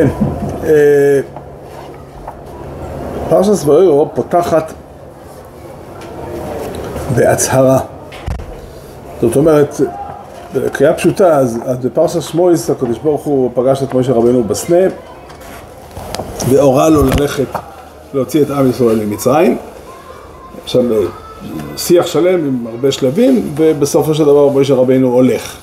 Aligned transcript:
כן, 0.00 0.08
פרשת 3.28 3.66
ויאמר 3.66 4.04
פותחת 4.14 4.72
בהצהרה. 7.16 7.80
זאת 9.20 9.36
אומרת, 9.36 9.80
בקריאה 10.54 10.94
פשוטה, 10.94 11.38
אז 11.38 11.58
בפרשת 11.84 12.22
שמואל 12.22 12.54
הקדוש 12.72 12.98
ברוך 12.98 13.22
הוא 13.22 13.50
פגש 13.54 13.82
את 13.82 13.94
משה 13.94 14.12
רבנו 14.12 14.44
בסנה 14.44 14.76
והורה 16.48 16.88
לו 16.88 17.02
ללכת 17.02 17.48
להוציא 18.14 18.42
את 18.42 18.50
עם 18.50 18.70
ישראל 18.70 19.04
ממצרים. 19.04 19.58
עכשיו 20.64 20.82
שיח 21.76 22.06
שלם 22.06 22.46
עם 22.46 22.66
הרבה 22.66 22.92
שלבים 22.92 23.52
ובסופו 23.56 24.14
של 24.14 24.24
דבר 24.24 24.48
משה 24.48 24.74
רבנו 24.74 25.08
הולך. 25.08 25.56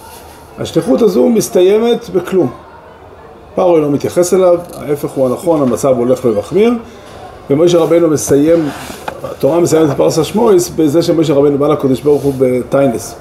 השליחות 0.60 1.02
הזו 1.02 1.30
מסתיימת 1.30 2.10
בכלום. 2.10 2.69
פרעה 3.56 3.80
לא 3.80 3.90
מתייחס 3.90 4.34
אליו, 4.34 4.60
ההפך 4.78 5.10
הוא 5.10 5.28
הנכון, 5.28 5.62
המצב 5.62 5.98
הולך 5.98 6.26
ומחמיר. 6.26 6.74
ומשה 7.50 7.78
רבנו 7.78 8.10
מסיים, 8.10 8.70
התורה 9.24 9.60
מסיימת 9.60 9.92
את 9.92 9.98
פרשת 9.98 10.26
שמואס 10.26 10.70
בזה 10.70 11.02
שמשה 11.02 11.34
רבנו 11.34 11.58
בא 11.58 11.68
לקדוש 11.68 12.02
ברוך 12.02 12.24
הוא 12.24 12.34
בטיינס. 12.38 13.16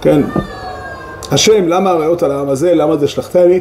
כן, 0.00 0.22
השם, 1.30 1.68
למה 1.68 1.90
הראיות 1.90 2.22
על 2.22 2.30
העם 2.30 2.48
הזה, 2.48 2.74
למה 2.74 2.96
זה 2.96 3.08
שלחתני? 3.08 3.60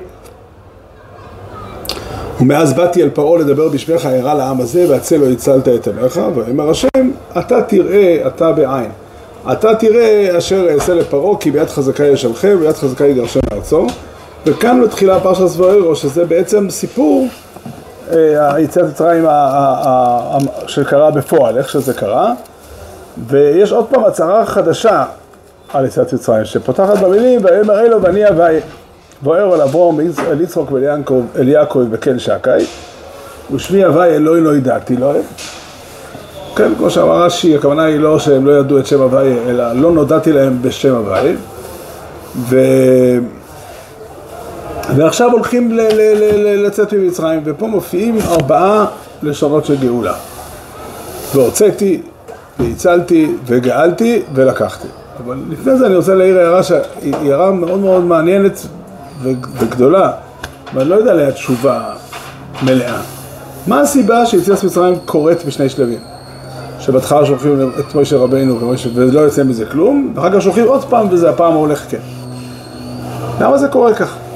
ומאז 2.41 2.73
באתי 2.73 3.03
אל 3.03 3.09
פרעה 3.09 3.39
לדבר 3.39 3.69
בשמך 3.69 4.05
הרע 4.05 4.33
לעם 4.33 4.61
הזה 4.61 4.85
והצל 4.89 5.17
לא 5.17 5.29
הצלת 5.29 5.67
את 5.67 5.87
עמך. 5.87 6.21
ואומר 6.35 6.69
השם 6.69 7.09
אתה 7.37 7.61
תראה 7.61 8.27
אתה 8.27 8.51
בעין. 8.51 8.91
אתה 9.51 9.75
תראה 9.75 10.37
אשר 10.37 10.67
אעשה 10.69 10.93
לפרעה 10.93 11.37
כי 11.37 11.51
ביד 11.51 11.69
חזקה 11.69 12.05
ישלחם 12.05 12.55
וביד 12.59 12.75
חזקה 12.75 13.05
יגרשם 13.05 13.39
מארצו 13.53 13.87
וכאן 14.47 14.79
מתחילה 14.79 15.19
פרשת 15.19 15.47
סבוירו, 15.47 15.95
שזה 15.95 16.25
בעצם 16.25 16.69
סיפור 16.69 17.27
היציאת 18.35 18.85
מצרים 18.85 19.25
שקרה 20.67 21.11
בפועל, 21.11 21.57
איך 21.57 21.69
שזה 21.69 21.93
קרה, 21.93 22.33
ויש 23.27 23.71
עוד 23.71 23.85
פעם 23.85 24.03
הצהרה 24.05 24.45
חדשה 24.45 25.05
על 25.73 25.85
יציאת 25.85 26.13
מצרים, 26.13 26.45
שפותחת 26.45 26.97
במילים, 26.97 27.41
ויאמר 27.43 27.79
אלו 27.79 28.01
ואני 28.01 28.29
אביי, 28.29 28.59
בוער 29.21 29.53
על 29.53 29.61
אברום, 29.61 29.99
אל 29.99 30.41
יצחוק 30.41 30.71
ואל 30.71 31.47
יעקב 31.47 31.85
וקן 31.91 32.19
שקי, 32.19 32.49
ושמי 33.51 33.85
אביי 33.85 34.15
אלוהי 34.15 34.41
לא 34.41 34.55
ידעתי 34.55 34.95
לו. 34.95 35.11
כן, 36.55 36.71
כמו 36.77 36.89
שאמר 36.89 37.23
רש"י, 37.23 37.55
הכוונה 37.55 37.83
היא 37.83 37.99
לא 37.99 38.19
שהם 38.19 38.45
לא 38.45 38.59
ידעו 38.59 38.79
את 38.79 38.87
שם 38.87 39.01
אביי, 39.01 39.37
אלא 39.49 39.73
לא 39.73 39.91
נודעתי 39.91 40.31
להם 40.31 40.57
בשם 40.61 40.95
אביי. 40.95 41.35
ו... 42.35 42.57
ועכשיו 44.95 45.31
הולכים 45.31 45.71
לצאת 46.65 46.93
ממצרים, 46.93 47.41
ופה 47.45 47.67
מופיעים 47.67 48.17
ארבעה 48.27 48.85
לשונות 49.23 49.65
של 49.65 49.75
גאולה. 49.75 50.13
והוצאתי, 51.35 52.01
והצלתי, 52.59 53.31
וגאלתי, 53.45 54.21
ולקחתי. 54.33 54.87
אבל 55.25 55.37
לפני 55.49 55.77
זה 55.77 55.85
אני 55.87 55.95
רוצה 55.95 56.15
להעיר 56.15 56.39
הערה 56.39 56.63
שהיא 56.63 57.15
הערה 57.21 57.51
מאוד 57.51 57.79
מאוד 57.79 58.03
מעניינת 58.03 58.67
וגדולה, 59.23 60.11
ואני 60.73 60.89
לא 60.89 60.95
יודע 60.95 61.11
עליה 61.11 61.31
תשובה 61.31 61.93
מלאה. 62.63 63.01
מה 63.67 63.81
הסיבה 63.81 64.25
שיציאת 64.25 64.63
מצרים 64.63 64.95
קורית 65.05 65.45
בשני 65.45 65.69
שלבים? 65.69 65.99
שבהתחלה 66.79 67.25
שולחים 67.25 67.71
את 67.79 67.95
משה 67.95 68.17
רבינו 68.17 68.73
ולא 68.95 69.19
יוצא 69.19 69.43
מזה 69.43 69.65
כלום, 69.65 70.13
ואחר 70.15 70.31
כך 70.31 70.41
שולחים 70.41 70.67
עוד 70.67 70.83
פעם 70.83 71.07
וזה 71.11 71.29
הפעם 71.29 71.53
הולך 71.53 71.85
כן. 71.89 71.99
למה 73.41 73.57
זה 73.57 73.67
קורה 73.67 73.93
ככה? 73.93 74.26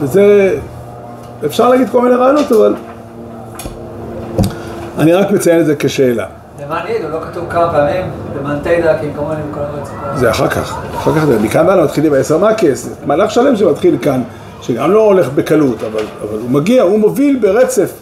וזה, 0.00 0.54
אפשר 1.46 1.68
להגיד 1.68 1.90
כל 1.90 2.02
מיני 2.02 2.14
רעיונות, 2.14 2.52
אבל 2.52 2.74
אני 4.98 5.12
רק 5.12 5.30
מציין 5.30 5.60
את 5.60 5.66
זה 5.66 5.74
כשאלה. 5.78 6.26
למען 6.64 6.86
ידעו, 6.88 7.10
לא 7.10 7.18
כתוב 7.20 7.44
כמה 7.50 7.72
פעמים, 7.72 8.04
למען 8.40 8.58
תדע, 8.58 8.98
כי 9.00 9.06
כמובן 9.16 9.34
עם 9.34 9.54
כל 9.54 9.60
הרצף. 9.60 9.92
זה 10.14 10.30
אחר 10.30 10.48
כך, 10.48 10.78
אחר 10.94 11.14
כך, 11.14 11.22
מכאן 11.42 11.66
והלאה 11.66 11.84
מתחילים 11.84 12.12
בעשר 12.12 12.38
מקס, 12.38 12.88
מהלך 13.06 13.30
שלם 13.30 13.56
שמתחיל 13.56 13.96
כאן, 14.02 14.22
שגם 14.62 14.92
לא 14.92 15.04
הולך 15.04 15.28
בקלות, 15.34 15.82
אבל, 15.82 16.04
אבל 16.22 16.38
הוא 16.38 16.50
מגיע, 16.50 16.82
הוא 16.82 16.98
מוביל 16.98 17.38
ברצף 17.42 17.92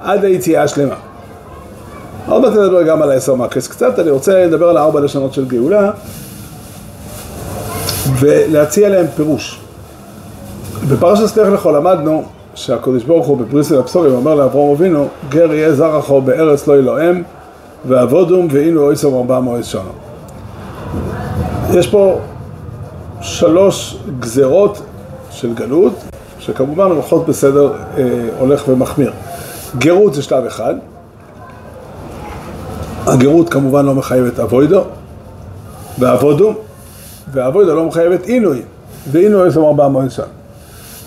עד 0.00 0.24
היציאה 0.24 0.62
השלמה. 0.62 0.94
עוד 2.28 2.42
מעט 2.42 2.52
נדבר 2.52 2.82
גם 2.82 3.02
על 3.02 3.10
העשר 3.10 3.34
מקס 3.34 3.68
קצת, 3.68 3.98
אני 3.98 4.10
רוצה 4.10 4.44
לדבר 4.44 4.68
על 4.68 4.76
הארבע 4.76 5.00
לשונות 5.00 5.34
של 5.34 5.44
גאולה 5.44 5.90
ולהציע 8.20 8.88
להם 8.88 9.06
פירוש. 9.16 9.60
בפרשת 10.88 11.36
לך 11.36 11.48
לך 11.48 11.66
למדנו 11.66 12.24
שהקדוש 12.54 13.04
ברוך 13.04 13.26
הוא 13.26 13.38
בפריסל 13.38 13.78
הבשורים 13.78 14.14
אומר 14.14 14.34
לאברום 14.34 14.76
אבינו 14.76 15.08
גר 15.28 15.52
יהיה 15.52 15.72
זרחו 15.72 16.20
בארץ 16.20 16.66
לא 16.66 16.78
ילואם 16.78 17.22
ועבודום 17.88 18.48
ואינו 18.50 18.82
אויסום 18.82 19.14
ארבע 19.14 19.40
מועד 19.40 19.64
שונו 19.64 19.90
יש 21.74 21.86
פה 21.86 22.18
שלוש 23.20 23.98
גזרות 24.20 24.82
של 25.30 25.54
גלות 25.54 25.92
שכמובן 26.38 26.84
הולכות 26.84 27.26
בסדר 27.26 27.72
אה, 27.96 28.04
הולך 28.38 28.68
ומחמיר. 28.68 29.12
גרות 29.78 30.14
זה 30.14 30.22
שלב 30.22 30.44
אחד. 30.44 30.74
הגרות 33.06 33.48
כמובן 33.48 33.86
לא 33.86 33.94
מחייבת 33.94 34.40
אבוידו 34.40 34.82
ועבודום 35.98 36.54
ואבוידו 37.32 37.74
לא 37.74 37.84
מחייבת 37.84 38.26
עינוי 38.26 38.62
ואינו 39.10 39.40
אויסום 39.40 39.64
ארבע 39.64 39.88
מועד 39.88 40.10
שונו 40.10 40.37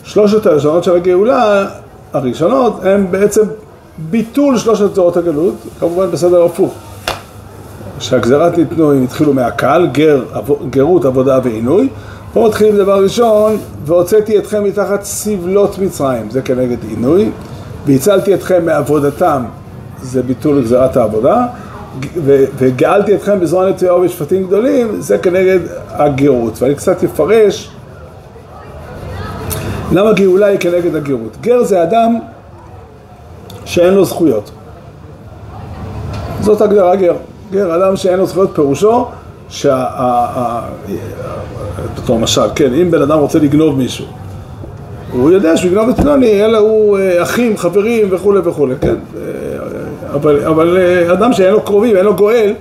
שלושת 0.04 0.46
הלשונות 0.46 0.84
של 0.84 0.96
הגאולה 0.96 1.66
הראשונות 2.14 2.80
הם 2.84 3.12
בעצם 3.12 3.42
ביטול 4.10 4.58
שלושת 4.58 4.94
צורות 4.94 5.18
הגלות, 5.18 5.56
כמובן 5.80 6.12
בסדר 6.12 6.44
הפוך. 6.44 6.74
שהגזרת 8.00 8.58
ניתנו, 8.58 8.92
הם 8.92 9.04
התחילו 9.04 9.34
מהקל, 9.34 9.88
גר, 9.92 10.24
גרות, 10.70 11.06
עבודה 11.06 11.40
ועינוי. 11.44 11.90
פה 12.34 12.46
מתחילים 12.48 12.78
דבר 12.78 13.04
ראשון, 13.04 13.58
והוצאתי 13.86 14.38
אתכם 14.38 14.64
מתחת 14.64 15.04
סבלות 15.04 15.80
מצרים, 15.80 16.30
זה 16.30 16.42
כנגד 16.42 16.78
עינוי, 16.90 17.32
והצלתי 17.86 18.34
אתכם 18.34 18.66
מעבודתם, 18.66 19.44
זה 20.02 20.24
ביטול 20.24 20.62
גזרת 20.62 20.98
העבודה, 20.98 21.46
וגאלתי 22.58 23.16
אתכם 23.16 23.40
בזרוע 23.40 23.70
נטויה 23.70 23.96
ובשפטים 23.96 24.48
גדולים, 24.48 25.02
זה 25.02 25.18
כנגד 25.18 25.60
הגרות. 25.90 26.62
ואני 26.62 26.76
קצת 26.76 27.04
אפרש 27.04 27.72
למה 29.92 30.14
גאולה 30.14 30.46
היא 30.46 30.60
כנגד 30.60 30.96
הגרות? 30.96 31.38
גר 31.42 31.64
זה 31.64 31.84
אדם 31.84 32.20
שאין 33.66 33.94
לו 33.94 34.06
זכויות. 34.06 34.52
זאת 36.42 36.62
הגדרה 36.62 36.96
גר. 36.96 37.16
גר, 37.52 37.76
אדם 37.76 37.96
שאין 37.96 38.20
לו 38.20 38.26
זכויות, 38.26 38.52
פירושו 38.56 39.06
שה... 39.50 39.86
בתור 41.96 42.20
משל, 42.20 42.42
כן, 42.56 42.74
אם 42.74 42.92
בן 42.92 43.02
אדם 43.02 43.20
רוצה 43.20 43.40
לגנוב 43.40 43.78
מישהו, 43.78 44.06
הוא 45.12 45.32
יודע 45.32 45.58
שהוא 45.58 45.72
יגנוב 45.72 45.90
את 45.90 45.96
פלוני, 45.96 46.46
אלא 46.46 46.58
הוא 46.58 46.98
אחים, 47.22 47.58
חברים 47.58 48.08
וכולי 48.12 48.40
וכולי, 48.44 48.76
כן? 48.82 48.96
אבל, 50.14 50.46
אבל 50.46 50.78
אדם 51.12 51.34
שאין 51.34 51.54
לו 51.54 51.62
קרובים, 51.62 51.98
אין 51.98 52.06
לו 52.06 52.16
גואל, 52.16 52.54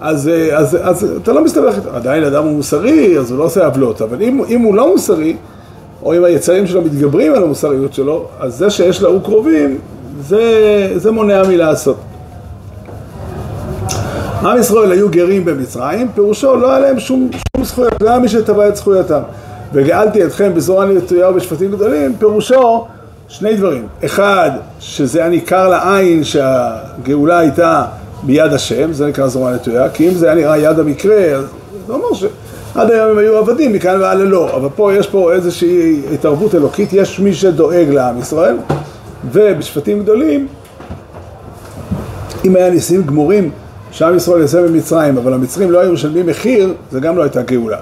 אז, 0.00 0.30
אז, 0.52 0.78
אז 0.82 1.16
אתה 1.22 1.32
לא 1.32 1.44
מסתבך 1.44 1.76
איתו. 1.76 1.90
עדיין 1.94 2.24
אדם 2.24 2.44
הוא 2.44 2.52
מוסרי, 2.52 3.18
אז 3.18 3.30
הוא 3.30 3.38
לא 3.38 3.44
עושה 3.44 3.66
עוולות, 3.66 4.02
אבל 4.02 4.22
אם, 4.22 4.42
אם 4.48 4.60
הוא 4.60 4.74
לא 4.74 4.92
מוסרי, 4.92 5.36
או 6.02 6.14
אם 6.14 6.24
היצרים 6.24 6.66
שלו 6.66 6.82
מתגברים 6.82 7.34
על 7.34 7.42
המוסריות 7.42 7.94
שלו, 7.94 8.24
אז 8.40 8.56
זה 8.56 8.70
שיש 8.70 9.02
לו 9.02 9.20
קרובים, 9.20 9.78
זה, 10.20 10.92
זה 10.96 11.10
מונע 11.10 11.42
מלעשות. 11.48 11.96
עם 14.42 14.58
ישראל 14.58 14.92
היו 14.92 15.08
גרים 15.08 15.44
במצרים, 15.44 16.08
פירושו 16.14 16.56
לא 16.56 16.70
היה 16.70 16.78
להם 16.78 17.00
שום, 17.00 17.30
שום 17.56 17.64
זכויות, 17.64 18.02
לא 18.02 18.10
היה 18.10 18.18
מי 18.18 18.28
שטבע 18.28 18.68
את 18.68 18.76
זכויותם. 18.76 19.20
וגאלתי 19.72 20.24
אתכם 20.24 20.54
בזרוע 20.54 20.84
נטויה 20.84 21.30
ובשפטים 21.30 21.70
גדולים, 21.70 22.14
פירושו 22.18 22.86
שני 23.28 23.56
דברים. 23.56 23.86
אחד, 24.04 24.50
שזה 24.80 25.18
היה 25.18 25.28
ניכר 25.28 25.68
לעין 25.68 26.24
שהגאולה 26.24 27.38
הייתה 27.38 27.84
ביד 28.22 28.52
השם, 28.52 28.92
זה 28.92 29.06
נקרא 29.06 29.26
זרוע 29.26 29.54
נטויה, 29.54 29.90
כי 29.90 30.08
אם 30.08 30.14
זה 30.14 30.26
היה 30.26 30.34
נראה 30.34 30.58
יד 30.58 30.78
המקרה, 30.78 31.16
אז 31.16 31.44
זה 31.86 31.92
אומר 31.92 32.14
ש... 32.14 32.24
עד 32.74 32.90
היום 32.90 33.10
הם 33.10 33.18
היו 33.18 33.36
עבדים, 33.36 33.72
מכאן 33.72 34.00
והלאה 34.00 34.24
לא, 34.24 34.56
אבל 34.56 34.68
פה 34.76 34.94
יש 34.94 35.06
פה 35.06 35.32
איזושהי 35.32 36.02
התערבות 36.14 36.54
אלוקית, 36.54 36.92
יש 36.92 37.20
מי 37.20 37.34
שדואג 37.34 37.88
לעם 37.88 38.18
ישראל, 38.18 38.56
ובשפטים 39.32 40.02
גדולים, 40.02 40.46
אם 42.44 42.56
היה 42.56 42.70
ניסים 42.70 43.02
גמורים 43.02 43.50
שעם 43.90 44.16
ישראל 44.16 44.42
יצא 44.42 44.62
ממצרים, 44.62 45.16
אבל 45.16 45.34
המצרים 45.34 45.70
לא 45.70 45.80
היו 45.80 45.92
משלמים 45.92 46.26
מחיר, 46.26 46.74
זה 46.90 47.00
גם 47.00 47.16
לא 47.16 47.22
הייתה 47.22 47.42
גאולה. 47.42 47.78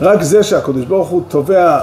רק 0.00 0.22
זה 0.22 0.42
שהקדוש 0.42 0.84
ברוך 0.84 1.08
הוא 1.08 1.22
תובע 1.28 1.78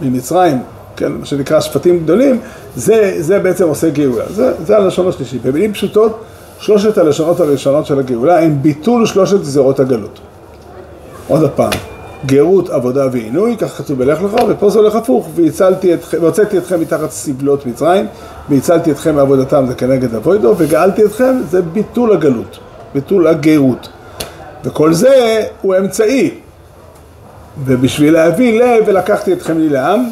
ממצרים, 0.00 0.58
כן, 0.96 1.12
מה 1.12 1.26
שנקרא 1.26 1.60
שפטים 1.60 1.98
גדולים, 1.98 2.40
זה, 2.76 3.16
זה 3.18 3.38
בעצם 3.38 3.68
עושה 3.68 3.90
גאולה. 3.90 4.24
זה, 4.34 4.52
זה 4.66 4.76
הלשון 4.76 5.08
השלישי. 5.08 5.38
במילים 5.38 5.72
פשוטות, 5.72 6.20
שלושת 6.58 6.98
הלשונות 6.98 7.40
הראשונות 7.40 7.86
של 7.86 7.98
הגאולה 7.98 8.38
הם 8.38 8.62
ביטול 8.62 9.06
שלושת 9.06 9.40
גזרות 9.40 9.80
הגלות. 9.80 10.20
עוד 11.30 11.50
פעם, 11.50 11.70
גרות, 12.26 12.70
עבודה 12.70 13.06
ועינוי, 13.12 13.56
כך 13.56 13.78
כתוב 13.78 13.98
בלך 13.98 14.22
לך, 14.22 14.34
ופה 14.48 14.70
זה 14.70 14.78
הולך 14.78 14.94
הפוך, 14.94 15.28
והוצאתי 16.12 16.58
אתכם 16.58 16.80
מתחת 16.80 17.10
סבלות 17.10 17.66
מצרים, 17.66 18.06
והצלתי 18.48 18.90
אתכם 18.90 19.14
מעבודתם 19.14 19.64
זה 19.68 19.74
כנגד 19.74 20.14
אבוידו, 20.14 20.54
וגאלתי 20.58 21.04
אתכם 21.04 21.40
זה 21.50 21.62
ביטול 21.62 22.12
הגלות, 22.12 22.58
ביטול 22.94 23.26
הגרות. 23.26 23.88
וכל 24.64 24.92
זה 24.92 25.42
הוא 25.62 25.74
אמצעי. 25.78 26.30
ובשביל 27.64 28.12
להביא 28.14 28.60
לב, 28.62 28.84
ולקחתי 28.86 29.32
אתכם 29.32 29.58
לי 29.58 29.68
לעם, 29.68 30.10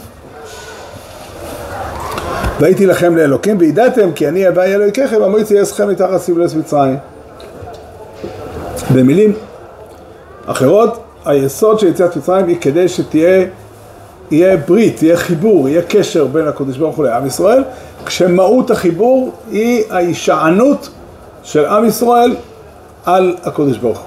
והייתי 2.60 2.86
לכם 2.86 3.16
לאלוקים, 3.16 3.56
וידעתם 3.60 4.12
כי 4.12 4.28
אני 4.28 4.46
הווי 4.46 4.74
אלוהיכם, 4.74 5.22
המועצי 5.24 5.62
אסכם 5.62 5.88
מתחת 5.88 6.16
סבלת 6.16 6.54
מצרים. 6.54 6.96
במילים 8.94 9.32
אחרות, 10.46 11.07
היסוד 11.28 11.78
של 11.78 11.86
יציאת 11.86 12.16
מצרים 12.16 12.48
היא 12.48 12.56
כדי 12.60 12.88
שתהיה 12.88 13.46
יהיה 14.30 14.56
ברית, 14.56 15.02
יהיה 15.02 15.16
חיבור, 15.16 15.68
יהיה 15.68 15.82
קשר 15.82 16.26
בין 16.26 16.48
הקדוש 16.48 16.76
ברוך 16.76 16.96
הוא 16.96 17.04
לעם 17.04 17.26
ישראל, 17.26 17.62
כשמהות 18.06 18.70
החיבור 18.70 19.32
היא 19.50 19.84
ההישענות 19.90 20.88
של 21.42 21.66
עם 21.66 21.84
ישראל 21.84 22.36
על 23.04 23.36
הקדוש 23.44 23.78
ברוך 23.78 23.98
הוא. 23.98 24.06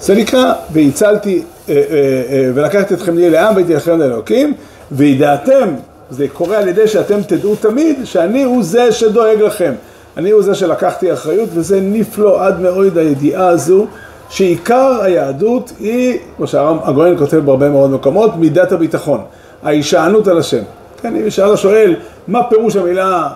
זה 0.00 0.14
נקרא, 0.14 0.52
והצלתי 0.72 1.42
אה, 1.68 1.74
אה, 1.74 1.82
אה, 2.30 2.50
ולקחתי 2.54 2.94
אתכם 2.94 3.16
לי 3.16 3.30
לעם 3.30 3.54
והייתי 3.54 3.74
לכם 3.74 3.98
לאלוקים, 3.98 4.54
וידעתם, 4.92 5.68
זה 6.10 6.26
קורה 6.32 6.58
על 6.58 6.68
ידי 6.68 6.88
שאתם 6.88 7.22
תדעו 7.22 7.56
תמיד 7.56 7.96
שאני 8.04 8.42
הוא 8.42 8.62
זה 8.62 8.92
שדואג 8.92 9.40
לכם. 9.40 9.72
אני 10.16 10.30
הוא 10.30 10.42
זה 10.42 10.54
שלקחתי 10.54 11.12
אחריות 11.12 11.48
וזה 11.52 11.80
נפלא 11.80 12.46
עד 12.46 12.60
מאוד 12.60 12.98
הידיעה 12.98 13.48
הזו 13.48 13.86
שעיקר 14.32 14.98
היהדות 15.02 15.72
היא, 15.80 16.18
כמו 16.36 16.46
שהגויין 16.46 17.18
כותב 17.18 17.36
בהרבה 17.36 17.68
מאוד 17.68 17.90
מקומות, 17.90 18.36
מידת 18.36 18.72
הביטחון, 18.72 19.20
ההישענות 19.62 20.28
על 20.28 20.38
השם. 20.38 20.62
כן, 21.02 21.16
אם 21.16 21.30
שאלה 21.30 21.56
שואל, 21.56 21.94
מה 22.28 22.42
פירוש 22.42 22.76
המילה, 22.76 23.28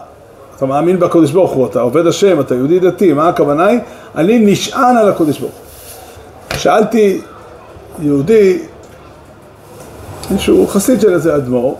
אתה 0.56 0.66
מאמין 0.66 0.98
בקודש 0.98 1.30
ברוך 1.30 1.52
הוא, 1.52 1.66
אתה 1.66 1.80
עובד 1.80 2.06
השם, 2.06 2.40
אתה 2.40 2.54
יהודי 2.54 2.78
דתי, 2.78 3.12
מה 3.12 3.28
הכוונה 3.28 3.66
היא? 3.66 3.78
אני 4.14 4.38
נשען 4.38 4.96
על 4.96 5.08
הקודש 5.08 5.38
ברוך 5.38 5.52
הוא. 5.52 6.58
שאלתי 6.58 7.20
יהודי, 8.02 8.58
שהוא 10.38 10.68
חסיד 10.68 11.00
של 11.00 11.14
איזה 11.14 11.36
אדמו"ר, 11.36 11.76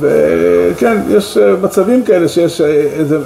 וכן, 0.00 1.00
יש 1.08 1.36
מצבים 1.62 2.04
כאלה 2.04 2.28
שיש 2.28 2.60
איזה 2.60 3.18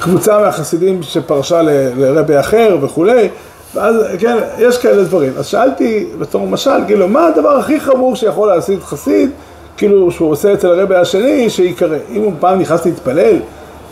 קבוצה 0.00 0.38
מהחסידים 0.38 1.02
שפרשה 1.02 1.62
לרבי 1.96 2.40
אחר 2.40 2.76
וכולי, 2.82 3.28
ואז, 3.74 3.96
כן, 4.18 4.36
יש 4.58 4.78
כאלה 4.78 5.04
דברים. 5.04 5.32
אז 5.38 5.46
שאלתי 5.46 6.06
בתור 6.18 6.46
משל, 6.46 6.84
כאילו, 6.86 7.08
מה 7.08 7.26
הדבר 7.26 7.56
הכי 7.58 7.80
חמור 7.80 8.16
שיכול 8.16 8.48
להשיג 8.48 8.80
חסיד, 8.80 9.30
כאילו, 9.76 10.10
שהוא 10.10 10.30
עושה 10.30 10.54
אצל 10.54 10.68
הרבי 10.68 10.96
השני, 10.96 11.50
שיקרא. 11.50 11.96
אם 12.10 12.22
הוא 12.22 12.32
פעם 12.40 12.58
נכנס 12.58 12.86
להתפלל, 12.86 13.36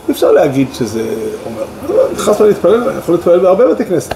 אי 0.07 0.11
אפשר 0.11 0.31
להגיד 0.31 0.67
שזה 0.73 1.03
אומר. 1.45 1.63
נכנס 2.13 2.41
להתפלל, 2.41 2.83
יכול 2.97 3.15
להתפלל 3.15 3.39
בהרבה 3.39 3.67
בתי 3.67 3.85
כנסת. 3.85 4.13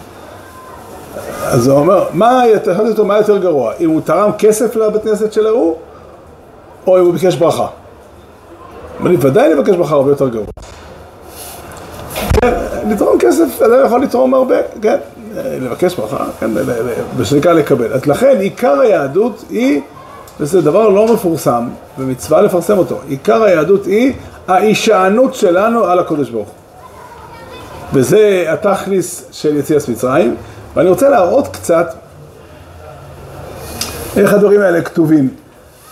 אז 1.44 1.68
הוא 1.68 1.78
אומר, 1.78 2.06
מה, 2.14 2.42
שאלתי 2.48 2.90
אותו, 2.90 3.06
מה 3.06 3.18
יותר 3.18 3.38
גרוע? 3.38 3.74
אם 3.80 3.90
הוא 3.90 4.02
תרם 4.02 4.32
כסף 4.38 4.76
לבית 4.76 5.04
כנסת 5.04 5.34
של 5.34 5.48
ההוא, 5.48 5.76
או 6.88 7.00
אם 7.00 7.06
הוא 7.06 7.14
ביקש 7.14 7.36
ברכה? 7.36 7.68
לי, 9.10 9.18
ודאי 9.20 9.54
לבקש 9.54 9.76
ברכה 9.76 9.96
הרבה 9.96 10.10
יותר 10.10 10.28
גרוע. 10.28 10.46
כן, 12.42 12.54
לתרום 12.90 13.20
כסף, 13.20 13.46
אתה 13.58 13.76
יכול 13.86 14.02
לתרום 14.02 14.34
הרבה, 14.34 14.56
כן, 14.82 14.98
לבקש 15.36 15.96
ברכה, 15.96 16.26
כן, 16.40 16.52
בשנקרא 17.18 17.54
לקבל. 17.54 17.94
אז 17.94 18.06
לכן 18.06 18.38
עיקר 18.40 18.80
היהדות 18.80 19.44
היא, 19.50 19.82
וזה 20.40 20.62
דבר 20.62 20.90
לא 20.90 21.14
מפורסם, 21.14 21.68
ומצווה 21.98 22.42
לפרסם 22.42 22.78
אותו, 22.78 23.00
עיקר 23.08 23.44
היהדות 23.44 23.86
היא 23.86 24.14
ההישענות 24.48 25.34
שלנו 25.34 25.86
על 25.86 26.00
הקודש 26.00 26.30
ברוך. 26.30 26.50
וזה 27.94 28.46
התכליס 28.50 29.26
של 29.32 29.56
יציאת 29.56 29.90
מצרים, 29.90 30.36
ואני 30.76 30.90
רוצה 30.90 31.10
להראות 31.10 31.48
קצת 31.48 31.94
איך 34.18 34.34
הדברים 34.34 34.62
האלה 34.62 34.82
כתובים, 34.82 35.30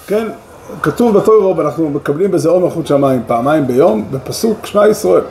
כן? 0.08 0.28
כתוב 0.82 1.18
בתוירו, 1.18 1.58
ואנחנו 1.58 1.90
מקבלים 1.90 2.32
בזה 2.32 2.50
אור 2.50 2.60
מלכות 2.60 2.88
שמיים 2.88 3.22
פעמיים 3.28 3.68
ביום, 3.68 4.06
בפסוק 4.12 4.66
שמע 4.66 4.88
ישראל. 4.88 5.22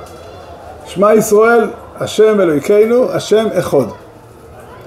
שמע 0.86 1.14
ישראל, 1.14 1.70
השם 2.00 2.40
אלוהיכנו, 2.40 3.12
השם 3.12 3.46
אחד. 3.58 3.84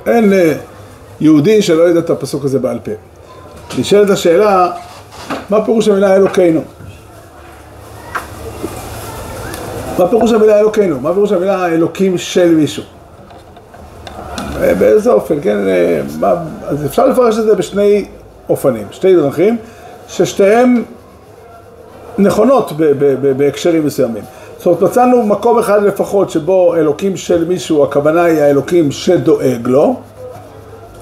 אין 0.05 0.33
יהודי 1.21 1.61
שלא 1.61 1.81
יודע 1.81 1.99
את 1.99 2.09
הפסוק 2.09 2.45
הזה 2.45 2.59
בעל 2.59 2.79
פה. 2.83 2.91
נשאלת 3.79 4.09
השאלה, 4.09 4.71
מה 5.49 5.65
פירוש 5.65 5.87
המילה 5.87 6.15
אלוקינו? 6.15 6.61
מה 9.97 10.07
פירוש 10.07 10.31
המילה 10.31 10.59
אלוקינו? 10.59 10.99
מה 10.99 11.13
פירוש 11.13 11.31
המילה 11.31 11.67
אלוקים 11.67 12.17
של 12.17 12.55
מישהו? 12.55 12.83
באיזה 14.59 15.11
אופן, 15.11 15.35
כן? 15.41 15.57
מה, 16.19 16.33
אז 16.67 16.85
אפשר 16.85 17.05
לפרש 17.07 17.37
את 17.39 17.43
זה 17.43 17.55
בשני 17.55 18.05
אופנים, 18.49 18.87
שתי 18.91 19.15
דרכים, 19.15 19.57
ששתיהן 20.07 20.83
נכונות 22.17 22.71
בהקשרים 23.37 23.85
מסוימים. 23.85 24.23
זאת 24.61 24.67
אומרת, 24.67 24.81
מצאנו 24.81 25.23
מקום 25.23 25.59
אחד 25.59 25.83
לפחות 25.83 26.29
שבו 26.29 26.75
אלוקים 26.75 27.17
של 27.17 27.45
מישהו, 27.45 27.83
הכוונה 27.83 28.23
היא 28.23 28.41
האלוקים 28.41 28.91
שדואג 28.91 29.67
לו, 29.67 29.95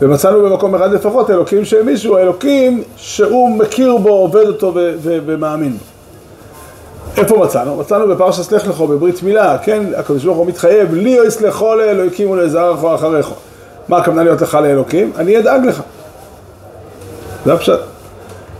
ומצאנו 0.01 0.43
במקום 0.43 0.75
אחד 0.75 0.91
לפחות 0.91 1.29
אלוקים 1.29 1.65
של 1.65 1.83
מישהו, 1.83 2.17
האלוקים 2.17 2.83
שהוא 2.95 3.49
מכיר 3.57 3.97
בו, 3.97 4.09
עובד 4.09 4.47
אותו 4.47 4.73
ומאמין 5.03 5.71
בו. 5.71 5.83
איפה 7.17 7.37
מצאנו? 7.37 7.75
מצאנו 7.75 8.07
בפרשת 8.07 8.51
לך 8.51 8.67
לכו 8.67 8.87
בברית 8.87 9.23
מילה, 9.23 9.57
כן? 9.57 9.83
הקדוש 9.97 10.25
ברוך 10.25 10.37
הוא 10.37 10.47
מתחייב, 10.47 10.93
לי 10.93 11.19
או 11.19 11.23
יסלחו 11.23 11.75
לאלוקים 11.75 12.29
ולזרעך 12.29 12.83
אחריך. 12.83 13.29
מה 13.87 13.97
הכוונה 13.97 14.23
להיות 14.23 14.41
לך 14.41 14.55
לאלוקים? 14.55 15.11
אני 15.17 15.39
אדאג 15.39 15.65
לך. 15.65 15.81
זה 17.45 17.53
הפשט. 17.53 17.79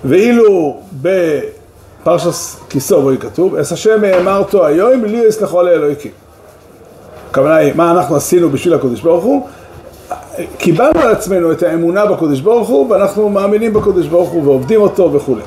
ואילו 0.06 0.80
בפרשס 1.02 1.59
כיסו 2.70 3.02
בואי 3.02 3.18
כתוב, 3.18 3.56
אס 3.56 3.72
השם 3.72 4.04
האמרתו 4.04 4.66
היום, 4.66 5.06
לי 5.06 5.18
יסלחו 5.28 5.64
לאלוהיקים. 5.64 6.12
הכוונה 7.30 7.56
היא, 7.56 7.74
מה 7.76 7.92
אנחנו 7.92 8.16
עשינו 8.16 8.50
בשביל 8.50 8.74
הקדוש 8.74 9.02
ברוך 9.02 9.24
הוא? 9.24 9.48
קיבלנו 10.58 11.00
על 11.00 11.12
עצמנו 11.12 11.52
את 11.52 11.64
האמונה 11.64 12.06
בקדוש 12.06 12.40
ברוך 12.40 12.68
הוא, 12.68 12.92
ואנחנו 12.92 13.30
מאמינים 13.30 13.74
בקדוש 13.74 14.08
ברוך 14.08 14.30
הוא 14.30 14.44
ועובדים 14.44 14.82
אותו 14.82 15.14
וכולי. 15.14 15.42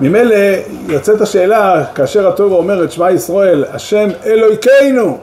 ממילא 0.00 0.36
יוצאת 0.88 1.20
השאלה, 1.20 1.84
כאשר 1.94 2.28
התורה 2.28 2.56
אומרת, 2.56 2.92
שמע 2.92 3.10
ישראל, 3.10 3.64
השם 3.72 4.08
אלוהיכנו, 4.24 5.18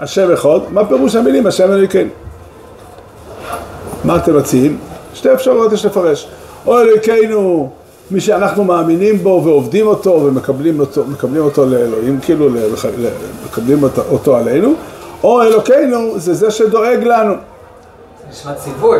השם 0.00 0.32
אחד, 0.32 0.58
מה 0.70 0.86
פירוש 0.86 1.16
המילים 1.16 1.46
השם 1.46 1.72
אלוהיכנו? 1.72 2.10
מה 4.04 4.16
אתם 4.16 4.36
מציעים? 4.36 4.78
שתי 5.14 5.32
אפשרויות 5.32 5.72
יש 5.72 5.84
לפרש. 5.84 6.28
או 6.66 6.80
אלוהיכנו, 6.80 7.70
מי 8.10 8.20
שאנחנו 8.20 8.64
מאמינים 8.64 9.18
בו 9.18 9.42
ועובדים 9.44 9.86
אותו 9.86 10.10
ומקבלים 10.10 10.80
אותו, 10.80 11.04
אותו 11.38 11.66
לאלוהים, 11.66 12.20
כאילו 12.22 12.48
מקבלים 13.46 13.82
אותו, 13.82 14.02
אותו 14.10 14.36
עלינו, 14.36 14.74
או 15.22 15.42
אלוקינו 15.42 16.18
זה 16.18 16.34
זה 16.34 16.50
שדואג 16.50 17.04
לנו. 17.04 17.34
נשמע 18.30 18.54
ציווי. 18.54 18.98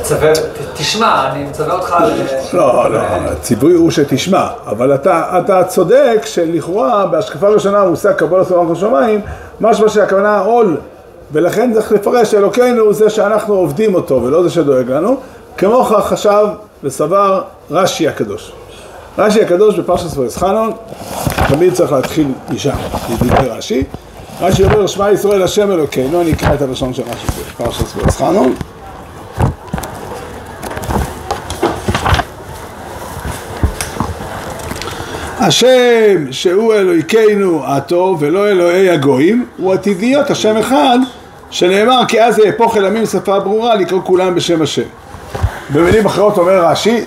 תצווה, 0.00 0.32
תשמע, 0.74 1.30
אני 1.30 1.44
מצווה 1.44 1.74
אותך... 1.74 1.96
לא, 2.52 2.90
לא, 2.90 2.98
הציווי 3.00 3.74
הוא 3.74 3.90
שתשמע, 3.90 4.48
אבל 4.66 4.94
אתה, 4.94 5.38
אתה 5.38 5.64
צודק 5.64 6.22
שלכאורה 6.24 7.06
בהשקפה 7.06 7.48
ראשונה 7.48 7.78
המושג 7.78 8.12
קבול 8.12 8.40
הסולם 8.40 8.72
השמיים, 8.72 9.20
משמע 9.60 9.88
שהכוונה 9.88 10.38
עול, 10.38 10.76
ולכן 11.32 11.72
צריך 11.74 11.92
לפרש 11.92 12.34
אלוקינו 12.34 12.92
זה 12.92 13.10
שאנחנו 13.10 13.54
עובדים 13.54 13.94
אותו 13.94 14.22
ולא 14.22 14.42
זה 14.42 14.50
שדואג 14.50 14.90
לנו, 14.90 15.16
כמוך 15.58 15.92
חשב 15.92 16.46
וסבר 16.84 17.42
רש"י 17.70 18.08
הקדוש. 18.08 18.52
רש"י 19.18 19.42
הקדוש 19.42 19.78
בפרשת 19.78 20.08
ספרס 20.08 20.36
חנון, 20.36 20.72
תמיד 21.48 21.72
צריך 21.72 21.92
להתחיל 21.92 22.28
משם, 22.50 22.76
ידידי 23.08 23.48
רש"י. 23.48 23.84
רש"י 24.40 24.64
אומר, 24.64 24.86
שמע 24.86 25.10
ישראל 25.10 25.42
השם 25.42 25.70
אלוקינו, 25.70 26.20
אני 26.20 26.32
אקרא 26.32 26.54
את 26.54 26.62
הלשון 26.62 26.94
של 26.94 27.02
רש"י 27.02 27.26
בפרשת 27.50 27.86
ספרס 27.86 28.16
חנון. 28.16 28.54
השם 35.38 36.32
שהוא 36.32 36.74
אלוהיכנו 36.74 37.62
הטוב 37.66 38.16
ולא 38.20 38.48
אלוהי 38.48 38.90
הגויים 38.90 39.46
הוא 39.56 39.74
עתידיות 39.74 40.30
השם 40.30 40.56
אחד 40.56 40.98
שנאמר 41.50 42.00
כי 42.08 42.22
אז 42.22 42.38
יהפוך 42.38 42.76
אל 42.76 42.86
עמים 42.86 43.06
שפה 43.06 43.40
ברורה 43.40 43.74
לקרוא 43.74 44.00
כולם 44.04 44.34
בשם 44.34 44.62
השם 44.62 44.82
במילים 45.72 46.06
אחרות 46.06 46.38
אומר 46.38 46.64
רש"י 46.64 47.04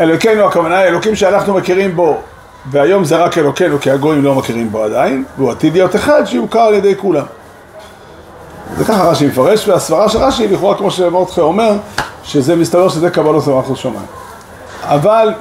אלוהיכנו 0.00 0.44
הכוונה 0.46 0.82
אלוקים 0.82 1.16
שאנחנו 1.16 1.54
מכירים 1.54 1.96
בו 1.96 2.16
והיום 2.70 3.04
זה 3.04 3.16
רק 3.16 3.38
אלוקינו 3.38 3.80
כי 3.80 3.90
הגויים 3.90 4.24
לא 4.24 4.34
מכירים 4.34 4.70
בו 4.70 4.84
עדיין 4.84 5.24
והוא 5.38 5.50
עתיד 5.50 5.72
להיות 5.72 5.96
אחד 5.96 6.24
שיוכר 6.24 6.60
על 6.60 6.74
ידי 6.74 6.96
כולם 6.96 7.24
זה 8.76 8.84
ככה 8.84 9.04
רש"י 9.04 9.26
מפרש, 9.26 9.68
והסברה 9.68 10.08
של 10.08 10.18
רש"י 10.18 10.48
לכאורה 10.48 10.76
כמו 10.76 10.90
שמרדכי 10.90 11.40
אומר, 11.40 11.72
שזה 12.24 12.56
מסתבר 12.56 12.88
שזה 12.88 13.10
קבלות 13.10 13.48
ומלכות 13.48 13.76
שמיים. 13.76 14.06
אבל 14.82 15.32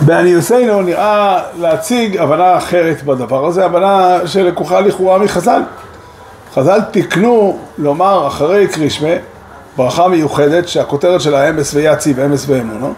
בעניוסנו 0.00 0.82
נראה 0.82 1.42
להציג 1.58 2.16
הבנה 2.16 2.56
אחרת 2.56 3.02
בדבר 3.02 3.46
הזה, 3.46 3.64
הבנה 3.64 4.18
שלקוחה 4.26 4.80
לכאורה 4.80 5.18
מחז"ל. 5.18 5.62
חז"ל 6.54 6.80
תיקנו 6.80 7.58
לומר 7.78 8.26
אחרי 8.26 8.68
קרישמה 8.68 9.08
ברכה 9.76 10.08
מיוחדת 10.08 10.68
שהכותרת 10.68 11.20
שלה 11.20 11.50
אמס 11.50 11.74
ויציב, 11.74 12.20
אמס 12.20 12.44
ואמונו, 12.48 12.92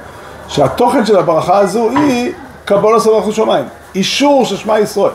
שהתוכן 0.48 1.06
של 1.06 1.16
הברכה 1.16 1.58
הזו 1.58 1.90
היא 1.90 2.32
קבולו 2.64 3.00
סברכו 3.00 3.32
שמיים, 3.32 3.64
אישור 3.94 4.44
של 4.44 4.56
שמע 4.56 4.78
ישראל. 4.78 5.12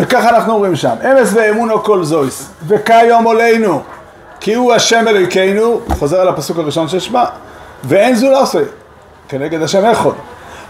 וככה 0.00 0.28
אנחנו 0.28 0.52
אומרים 0.52 0.76
שם, 0.76 0.94
אמס 1.10 1.30
ואמונו 1.34 1.82
כל 1.82 2.04
זויס, 2.04 2.50
וכיום 2.66 3.24
עולנו, 3.24 3.82
כי 4.40 4.54
הוא 4.54 4.72
השם 4.72 5.04
אלוהיכנו, 5.08 5.80
חוזר 5.98 6.20
על 6.20 6.28
הפסוק 6.28 6.58
הראשון 6.58 6.88
של 6.88 7.00
שמע, 7.00 7.24
ואין 7.84 8.14
זו 8.14 8.30
לעשה, 8.30 8.60
כנגד 9.28 9.62
השם 9.62 9.84
אחד. 9.84 10.10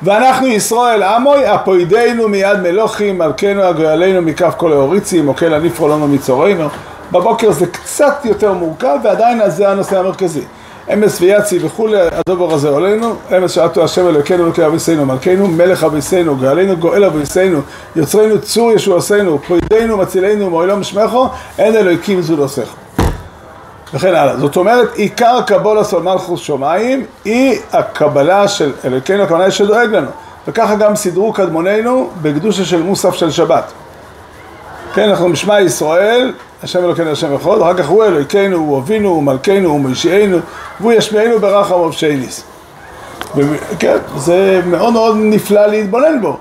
ואנחנו 0.03 0.47
ישראל 0.47 1.03
עמוי, 1.03 1.47
הפוידנו 1.47 2.29
מיד 2.29 2.61
מלוכים, 2.62 3.19
מלכנו 3.19 3.62
הגויאלינו 3.62 4.23
מכף 4.23 4.55
כל 4.57 4.73
האוריצים, 4.73 5.27
מוקל 5.27 5.55
הנפרו 5.55 5.89
לנו 5.89 6.09
מצורנו. 6.09 6.69
בבוקר 7.12 7.52
זה 7.52 7.67
קצת 7.67 8.25
יותר 8.25 8.52
מורכב, 8.52 8.97
ועדיין 9.05 9.50
זה 9.50 9.69
הנושא 9.69 9.99
המרכזי. 9.99 10.45
אמס 10.93 11.21
ויצי 11.21 11.59
וכולי, 11.62 11.97
הדובר 12.00 12.55
הזה 12.55 12.69
עולנו, 12.69 13.14
אמס 13.37 13.50
שעתו 13.50 13.85
השם 13.85 14.09
אלוקינו 14.09 14.45
אלוקי 14.45 14.67
אביסינו 14.67 15.07
מלכנו, 15.07 15.49
מלך 15.49 15.85
אביסינו, 15.85 16.37
גאלינו, 16.37 16.76
גואל 16.76 17.05
אביסינו, 17.05 17.61
יוצרנו 17.97 18.40
צור 18.40 18.73
ישועתנו, 18.73 19.38
פוידנו, 19.47 19.97
מצילנו, 19.97 20.50
מועילום 20.50 20.83
שמחו, 20.83 21.29
אין 21.59 21.76
אלוהיקים 21.76 22.23
זו 22.23 22.37
נוסך. 22.37 22.75
וכן 23.95 24.14
הלאה. 24.14 24.37
זאת 24.37 24.57
אומרת, 24.57 24.95
עיקר 24.95 25.43
קבולה 25.47 25.85
של 25.85 25.99
מלכוס 25.99 26.40
שמיים 26.40 27.05
היא 27.25 27.59
הקבלה 27.73 28.49
של 28.49 28.73
אלוקינו, 28.85 29.23
הכוונה 29.23 29.45
היא 29.45 29.50
שדואג 29.50 29.95
לנו. 29.95 30.11
וככה 30.49 30.75
גם 30.75 30.97
סידרו 30.97 31.33
קדמוננו 31.33 32.11
בקדושה 32.23 32.64
של 32.64 32.83
מוסף 32.83 33.14
של 33.14 33.31
שבת. 33.31 33.73
כן, 34.95 35.09
אנחנו 35.09 35.29
משמע 35.29 35.61
ישראל, 35.61 36.33
השם 36.62 36.85
אלוקינו 36.85 37.11
השם 37.11 37.35
אחד, 37.35 37.61
אחר 37.61 37.75
כך 37.75 37.88
הוא 37.88 38.05
אלוקינו, 38.05 38.57
הוא 38.57 38.79
אבינו, 38.79 39.09
הוא 39.09 39.23
מלכנו, 39.23 39.69
הוא 39.69 39.81
משיענו, 39.81 40.38
והוא 40.81 40.93
ישמיענו 40.93 41.38
ברחם 41.38 41.75
ובשייניס. 41.75 42.45
כן, 43.79 43.97
זה 44.17 44.61
מאוד 44.67 44.93
מאוד 44.93 45.17
נפלא 45.19 45.67
להתבונן 45.67 46.21
בו. 46.21 46.37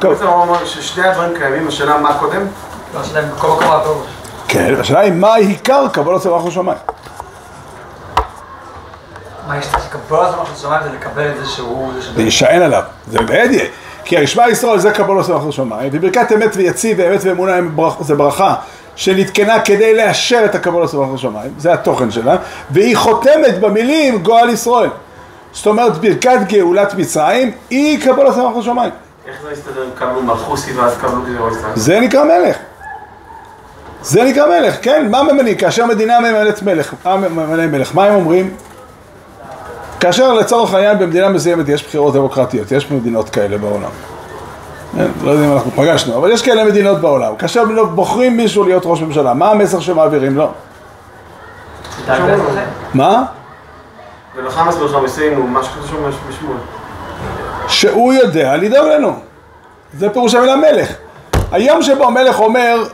בעצם 0.00 0.26
הוא 0.26 0.34
אומר 0.34 0.64
ששני 0.64 1.08
הדברים 1.08 1.36
קיימים, 1.38 1.68
השאלה 1.68 1.98
מה 1.98 2.18
קודם? 2.18 2.40
לא, 2.94 3.00
השאלה 3.00 3.22
אם 3.22 3.30
בכל 3.30 3.48
מקום 3.48 3.70
הפירוש. 3.70 4.06
כן, 4.48 4.74
השאלה 4.80 5.00
היא 5.00 5.12
מה 5.12 5.34
עיקר 5.34 5.88
קבלות 5.92 6.22
של 6.22 6.30
מלכות 6.30 6.52
שמיים. 6.52 6.78
מה 9.48 9.58
יש 9.58 9.66
לך 9.66 9.86
לקבל 9.94 10.18
את 10.26 10.30
זה 10.30 10.36
של 10.54 10.62
שמיים 10.62 10.82
זה 10.82 10.90
לקבל 10.92 11.30
את 11.30 11.36
זה 11.36 11.46
שהוא... 11.46 11.92
להישען 12.16 12.62
עליו, 12.62 12.82
זה 13.06 13.18
בדיה. 13.18 13.64
כי 14.06 14.16
הישמע 14.16 14.48
ישראל 14.48 14.78
זה 14.78 14.90
קבלו 14.90 15.24
של 15.24 15.32
מלכות 15.32 15.52
שמיים, 15.52 15.90
וברכת 15.92 16.32
אמת 16.32 16.56
ויציב 16.56 16.96
ואמת 17.00 17.20
ואמונה 17.24 17.52
זה 18.00 18.14
ברכה 18.14 18.54
שנתקנה 18.96 19.60
כדי 19.60 19.96
לאשר 19.96 20.42
את 20.44 20.54
הקבלו 20.54 20.88
של 20.88 20.96
מלכות 20.96 21.18
שמיים, 21.18 21.50
זה 21.58 21.72
התוכן 21.72 22.10
שלה, 22.10 22.36
והיא 22.70 22.96
חותמת 22.96 23.60
במילים 23.60 24.22
גואל 24.22 24.50
ישראל. 24.50 24.90
זאת 25.52 25.66
אומרת 25.66 25.98
ברכת 25.98 26.38
גאולת 26.48 26.94
מצרים 26.94 27.50
היא 27.70 28.00
קבלו 28.00 28.32
של 28.32 28.40
מלכות 28.40 28.64
שמיים. 28.64 28.90
איך 29.26 29.36
זה 29.42 29.48
מסתדר 29.52 29.84
אם 29.84 29.90
קבלו 29.94 30.22
מלכוסי 30.22 30.72
ואז 30.72 30.98
קבלו 31.00 31.22
גזירו 31.22 31.48
ישראל? 31.48 31.72
זה 31.74 32.00
נקרא 32.00 32.24
מלך. 32.24 32.56
זה 34.02 34.24
נקרא 34.24 34.46
מלך, 34.46 34.76
כן? 34.82 35.08
מה 35.10 35.22
ממנים? 35.22 35.54
כאשר 35.54 35.86
מדינה 35.86 36.20
ממלאת 36.20 36.62
מלך, 36.62 36.94
ממנה 37.06 37.66
מלך? 37.66 37.94
מה 37.94 38.04
הם 38.04 38.14
אומרים? 38.14 38.54
כאשר 40.00 40.34
לצורך 40.34 40.74
העניין 40.74 40.98
במדינה 40.98 41.28
מסוימת 41.28 41.68
יש 41.68 41.86
בחירות 41.86 42.14
דמוקרטיות, 42.14 42.72
יש 42.72 42.90
מדינות 42.90 43.28
כאלה 43.28 43.58
בעולם. 43.58 43.90
כן, 44.96 45.06
לא 45.24 45.30
יודע 45.30 45.46
אם 45.46 45.52
אנחנו 45.52 45.70
פגשנו, 45.70 46.18
אבל 46.18 46.32
יש 46.32 46.42
כאלה 46.42 46.64
מדינות 46.64 47.00
בעולם. 47.00 47.36
כאשר 47.36 47.64
בוחרים 47.94 48.36
מישהו 48.36 48.64
להיות 48.64 48.82
ראש 48.86 49.02
ממשלה, 49.02 49.34
מה 49.34 49.50
המסר 49.50 49.80
שמעבירים 49.80 50.36
לו? 50.36 50.50
מה? 52.94 53.24
שהוא 57.68 58.12
יודע 58.12 58.56
לדאוג 58.56 58.88
לנו. 58.88 59.12
זה 59.98 60.10
פירוש 60.10 60.34
המילה 60.34 60.56
מלך. 60.56 60.92
היום 61.52 61.82
שבו 61.82 62.04
המלך 62.04 62.40
אומר, 62.40 62.84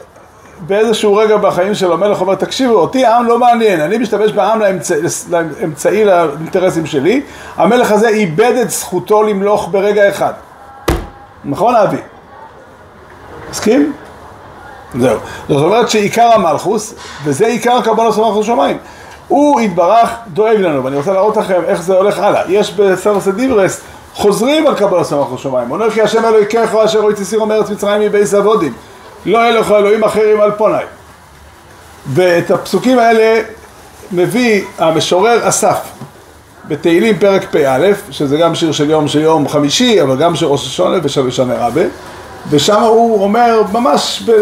באיזשהו 0.66 1.16
רגע 1.16 1.37
בחיים 1.37 1.75
שלו, 1.75 1.92
המלך 1.92 2.21
אומר, 2.21 2.35
תקשיבו, 2.35 2.75
אותי 2.75 3.07
העם 3.07 3.26
לא 3.26 3.38
מעניין, 3.38 3.81
אני 3.81 3.99
משתמש 3.99 4.33
בעם 4.33 4.61
לאמצע, 4.61 4.95
לאמצעי 5.31 6.04
לאינטרסים 6.04 6.87
שלי, 6.87 7.23
המלך 7.57 7.92
הזה 7.92 8.09
איבד 8.09 8.54
את 8.62 8.71
זכותו 8.71 9.23
למלוך 9.23 9.69
ברגע 9.73 10.09
אחד. 10.09 10.33
נכון 11.45 11.76
אבי? 11.76 11.97
מסכים? 13.50 13.92
זהו. 15.00 15.19
זאת 15.49 15.64
אומרת 15.64 15.90
שעיקר 15.90 16.31
המלכוס, 16.35 16.95
וזה 17.25 17.47
עיקר 17.47 17.73
הקבלה 17.73 18.12
של 18.12 18.21
מלכוס 18.21 18.47
שמיים. 18.47 18.78
הוא 19.28 19.61
יתברך, 19.61 20.11
דואג 20.28 20.57
לנו, 20.57 20.85
ואני 20.85 20.97
רוצה 20.97 21.12
להראות 21.12 21.37
לכם 21.37 21.61
איך 21.66 21.83
זה 21.83 21.95
הולך 21.95 22.19
הלאה. 22.19 22.42
יש 22.49 22.73
בסרס 22.73 23.28
הדיברס, 23.28 23.81
חוזרים 24.14 24.66
על 24.66 24.75
קבלה 24.75 25.04
של 25.04 25.16
מלכוס 25.16 25.40
שמיים. 25.40 25.71
אומר 25.71 25.90
כי 25.90 26.02
השם 26.02 26.25
אלוהיכך 26.25 26.75
אשר 26.85 26.99
הוציא 26.99 27.25
סירו 27.25 27.47
מארץ 27.47 27.71
מצרים 27.71 28.02
מבייס 28.02 28.35
אבודים. 28.35 28.73
לא 29.26 29.38
יהיה 29.38 29.60
לך 29.60 29.70
אלוהים 29.70 30.04
אחרים 30.04 30.40
על 30.40 30.50
פוני. 30.50 30.82
ואת 32.06 32.50
הפסוקים 32.50 32.98
האלה 32.98 33.42
מביא 34.12 34.62
המשורר 34.78 35.48
אסף 35.48 35.78
בתהילים 36.68 37.18
פרק 37.18 37.44
פא, 37.50 37.92
שזה 38.10 38.36
גם 38.36 38.54
שיר 38.54 38.72
של 38.72 38.90
יום 38.90 39.08
של 39.08 39.20
יום 39.20 39.48
חמישי, 39.48 40.02
אבל 40.02 40.16
גם 40.16 40.36
של 40.36 40.46
ראש 40.46 40.66
השונה 40.66 40.98
ושל 41.02 41.30
שנה 41.30 41.66
רבה, 41.66 41.82
ושם 42.50 42.80
הוא 42.80 43.22
אומר 43.24 43.62
ממש 43.72 44.22
ב... 44.26 44.32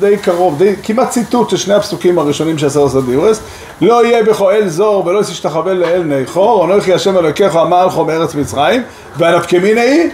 די 0.00 0.16
קרוב, 0.16 0.58
די, 0.58 0.74
כמעט 0.82 1.10
ציטוט 1.10 1.50
של 1.50 1.56
שני 1.56 1.74
הפסוקים 1.74 2.18
הראשונים 2.18 2.58
של 2.58 2.68
סרס 2.68 2.94
הדיורס 2.94 3.40
לא 3.80 4.06
יהיה 4.06 4.22
בך 4.22 4.42
אל 4.42 4.68
זור 4.68 5.06
ולא 5.06 5.22
תשתחווה 5.22 5.74
לאל 5.74 6.02
נכור, 6.02 6.64
אנוכי 6.64 6.94
השם 6.94 7.18
אלוקיך 7.18 7.56
אמר 7.56 7.86
לך 7.86 7.98
מארץ 7.98 8.34
מצרים, 8.34 8.82
והנפקמיני 9.16 10.08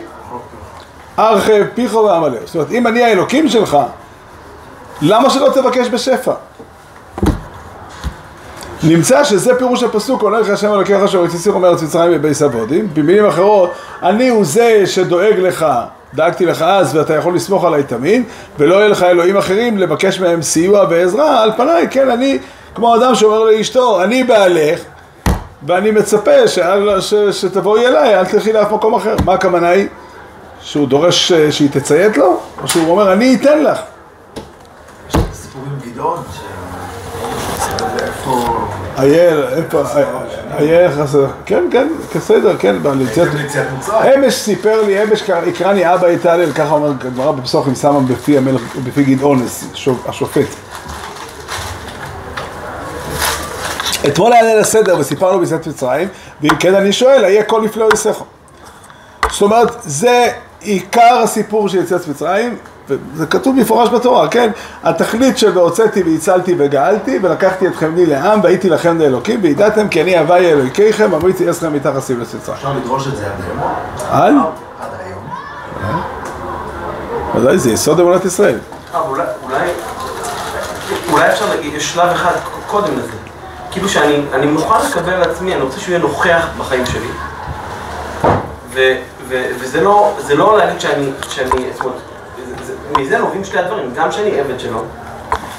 היא 1.16 1.26
ארחב 1.26 1.64
פיכו 1.74 1.98
ועמלך. 1.98 2.40
זאת 2.44 2.54
אומרת, 2.54 2.70
אם 2.70 2.86
אני 2.86 3.04
האלוקים 3.04 3.48
שלך, 3.48 3.78
למה 5.02 5.30
שלא 5.30 5.48
תבקש 5.54 5.88
בשפע? 5.88 6.32
נמצא 8.82 9.24
שזה 9.24 9.54
פירוש 9.58 9.82
הפסוק, 9.82 10.22
אומר 10.22 10.40
לך 10.40 10.50
השם 10.50 10.72
אלוקיך 10.72 10.96
אשר 10.96 11.24
יציסירו 11.24 11.60
מארץ 11.60 11.82
מצרים 11.82 12.12
בבייס 12.12 12.42
אבודים. 12.42 12.88
במילים 12.94 13.26
אחרות, 13.26 13.70
אני 14.02 14.28
הוא 14.28 14.44
זה 14.44 14.82
שדואג 14.86 15.38
לך, 15.38 15.66
דאגתי 16.14 16.46
לך 16.46 16.62
אז 16.62 16.96
ואתה 16.96 17.14
יכול 17.14 17.34
לסמוך 17.34 17.64
עליי 17.64 17.82
תמיד, 17.82 18.22
ולא 18.58 18.74
יהיה 18.74 18.88
לך 18.88 19.02
אלוהים 19.02 19.36
אחרים 19.36 19.78
לבקש 19.78 20.20
מהם 20.20 20.42
סיוע 20.42 20.86
ועזרה, 20.90 21.42
על 21.42 21.52
פניי, 21.56 21.88
כן, 21.90 22.10
אני 22.10 22.38
כמו 22.74 22.96
אדם 22.96 23.14
שאומר 23.14 23.44
לאשתו, 23.44 24.02
אני 24.02 24.24
בעלך, 24.24 24.80
ואני 25.66 25.90
מצפה 25.90 26.48
שאל, 26.48 27.00
ש, 27.00 27.14
שתבואי 27.14 27.86
אליי, 27.86 28.18
אל 28.18 28.24
תלכי 28.24 28.52
לאף 28.52 28.72
מקום 28.72 28.94
אחר. 28.94 29.16
מה 29.24 29.32
הכוונה 29.32 29.68
היא? 29.68 29.86
שהוא 30.64 30.88
דורש 30.88 31.32
אה, 31.32 31.52
שהיא 31.52 31.70
תציית 31.70 32.16
לו? 32.16 32.40
או 32.62 32.68
שהוא 32.68 32.90
אומר, 32.90 33.12
אני 33.12 33.34
אתן 33.34 33.62
לך. 33.62 33.78
יש 35.08 35.16
סיפור 35.32 35.62
עם 35.66 35.90
גדעון. 35.90 36.22
אייל, 38.98 39.44
איפה, 39.56 39.82
אייל 40.58 40.90
חסר, 40.90 41.26
כן, 41.46 41.64
כן, 41.70 41.88
בסדר, 42.16 42.56
כן, 42.58 42.76
ביציאת 42.82 43.28
מצרים. 43.44 44.24
אמש 44.24 44.34
סיפר 44.34 44.82
לי, 44.82 45.02
אמש 45.02 45.22
יקרני 45.46 45.94
אבא 45.94 46.06
הלל, 46.24 46.52
ככה 46.52 46.70
אומר 46.70 46.92
גמרא 47.16 47.32
בפסוחים 47.32 47.74
שמה 47.74 48.00
בפי 48.00 48.38
המלך, 48.38 48.62
בפי 48.84 49.04
גדעון, 49.04 49.46
השופט. 50.06 50.48
אתמול 54.06 54.32
היה 54.32 54.42
ליל 54.42 54.58
הסדר 54.58 54.96
וסיפרנו 54.98 55.38
ביציאת 55.38 55.66
מצרים, 55.66 56.08
ואם 56.40 56.56
כן 56.56 56.74
אני 56.74 56.92
שואל, 56.92 57.24
איה 57.24 57.44
כל 57.44 57.62
נפלא 57.62 57.88
יסכו. 57.92 58.24
זאת 59.30 59.42
אומרת, 59.42 59.76
זה 59.84 60.28
עיקר 60.60 61.20
הסיפור 61.22 61.68
של 61.68 61.78
יציאת 61.78 62.08
מצרים, 62.08 62.56
וזה 62.88 63.26
כתוב 63.26 63.56
במפורש 63.56 63.88
בתורה, 63.88 64.28
כן? 64.28 64.50
התכלית 64.82 65.38
של 65.38 65.58
והוצאתי 65.58 66.02
והצלתי 66.02 66.54
וגאלתי, 66.58 67.18
ולקחתי 67.22 67.68
אתכם 67.68 67.94
לי 67.94 68.06
לעם, 68.06 68.40
והייתי 68.42 68.70
לכם 68.70 68.98
לאלוקים, 68.98 69.40
וידעתם 69.42 69.88
כי 69.88 70.02
אני 70.02 70.18
הווי 70.18 70.50
אלוהיכיכם, 70.50 71.14
אמיתי 71.14 71.50
אסכם 71.50 71.72
מתחת 71.72 71.98
סיב 71.98 72.20
לצצרים. 72.20 72.56
אפשר 72.56 72.72
לדרוש 72.72 73.06
את 73.06 73.16
זה 73.16 73.26
עד 73.26 73.32
היום? 73.46 73.60
על? 74.10 74.34
עד 74.80 74.90
היום. 75.06 75.22
ודאי, 77.36 77.58
זה 77.58 77.70
יסוד 77.70 78.00
אמונת 78.00 78.24
ישראל. 78.24 78.58
אה, 78.94 79.00
אולי, 79.00 79.24
אפשר 81.32 81.48
להגיד, 81.48 81.74
יש 81.74 81.92
שלב 81.92 82.08
אחד 82.08 82.32
קודם 82.66 82.98
לזה. 82.98 83.12
כאילו 83.70 83.88
שאני 83.88 84.20
אני 84.32 84.46
מוכן 84.46 84.86
לקבל 84.86 85.12
על 85.12 85.22
עצמי, 85.22 85.54
אני 85.54 85.62
רוצה 85.62 85.80
שהוא 85.80 85.90
יהיה 85.90 85.98
נוכח 85.98 86.46
בחיים 86.58 86.86
שלי. 86.86 87.08
ו, 89.28 89.44
וזה 89.60 89.80
לא, 89.80 90.12
זה 90.18 90.34
לא 90.34 90.58
להגיד 90.58 90.80
שאני, 90.80 91.10
שאני, 91.28 91.50
זאת 91.72 91.80
אומרת, 91.80 91.98
זה- 92.58 92.64
זה- 92.66 93.00
מזה 93.00 93.18
נובעים 93.18 93.44
שתי 93.44 93.58
הדברים, 93.58 93.90
גם 93.94 94.12
שאני 94.12 94.40
עבד 94.40 94.60
שלו, 94.60 94.82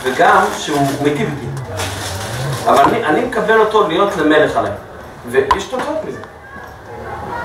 וגם 0.04 0.42
שהוא 0.58 0.80
מיטיב 1.04 1.30
איתי. 1.30 1.72
אבל 2.66 2.80
אני, 2.80 3.06
אני 3.06 3.26
מקבל 3.26 3.60
אותו 3.60 3.88
להיות 3.88 4.18
למלך 4.18 4.58
עליי, 4.58 4.72
ויש 5.30 5.64
תוצאות 5.64 5.98
מזה. 6.08 6.18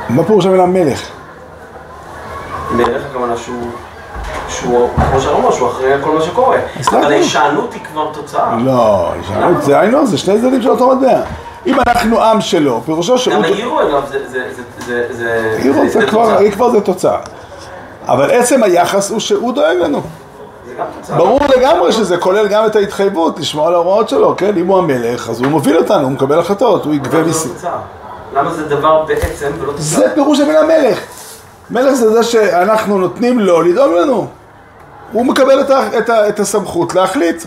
מה 0.08 0.24
פירוש 0.24 0.46
המילה 0.46 0.66
מלך? 0.66 1.08
מלך 2.70 3.02
הכוונה 3.10 3.36
שהוא, 3.36 3.70
שהוא, 4.48 4.88
כמו 5.10 5.20
שאמרנו, 5.20 5.52
שהוא 5.52 5.68
אחראי 5.68 5.92
על 5.92 6.02
כל 6.02 6.10
מה 6.10 6.20
שקורה. 6.22 6.58
אבל 6.90 7.04
ההישענות 7.12 7.72
היא 7.74 7.82
כבר 7.92 8.10
תוצאה. 8.12 8.56
לא, 8.64 9.12
ישנות, 9.20 9.62
זה 9.62 9.80
היינו, 9.80 10.06
זה 10.06 10.18
שני 10.18 10.38
צדדים 10.40 10.62
של 10.62 10.68
אותו 10.70 10.96
מטבע. 10.96 11.20
אם 11.66 11.76
אנחנו 11.86 12.22
עם 12.22 12.40
שלו, 12.40 12.82
פירושו 12.86 13.18
שהוא... 13.18 13.34
גם 13.34 13.44
העירו 13.44 13.80
אליו, 13.80 14.02
זה, 14.08 14.18
זה, 14.78 15.56
העירו, 15.58 15.82
כבר, 16.08 16.40
תוצאה. 16.40 16.70
זה 16.70 16.80
תוצאה. 16.80 17.18
אבל 18.06 18.30
עצם 18.30 18.62
היחס 18.62 19.10
הוא 19.10 19.20
שהוא 19.20 19.52
דואג 19.52 19.76
לנו. 19.76 20.02
תוצאה. 21.00 21.16
ברור 21.16 21.40
לגמרי 21.56 21.92
שזה 21.92 22.16
כולל 22.16 22.48
גם 22.48 22.66
את 22.66 22.76
ההתחייבות 22.76 23.38
לשמור 23.38 23.68
על 23.68 23.74
ההוראות 23.74 24.08
שלו, 24.08 24.34
כן? 24.36 24.56
אם 24.56 24.66
הוא 24.66 24.78
המלך, 24.78 25.30
אז 25.30 25.40
הוא 25.40 25.48
מוביל 25.48 25.78
אותנו, 25.78 26.02
הוא 26.02 26.10
מקבל 26.10 26.38
החלטות, 26.38 26.84
הוא 26.84 26.94
יגבה 26.94 27.18
לא 27.20 27.26
מיסים. 27.26 27.52
תוצאה? 27.52 27.78
למה 28.34 28.54
זה 28.54 28.68
דבר 28.68 29.04
בעצם 29.04 29.50
ולא 29.60 29.72
תוצאה? 29.72 29.84
זה 29.84 30.14
פירוש 30.14 30.40
המילה 30.40 30.62
מלך. 30.62 31.00
מלך 31.70 31.92
זה 31.92 32.12
זה 32.12 32.22
שאנחנו 32.22 32.98
נותנים 32.98 33.38
לו 33.38 33.62
לדאוג 33.62 33.92
לנו. 33.92 34.26
הוא 35.12 35.26
מקבל 35.26 35.60
את, 35.60 35.70
ה, 35.70 35.98
את, 35.98 36.10
ה, 36.10 36.28
את 36.28 36.40
הסמכות 36.40 36.94
להחליט. 36.94 37.44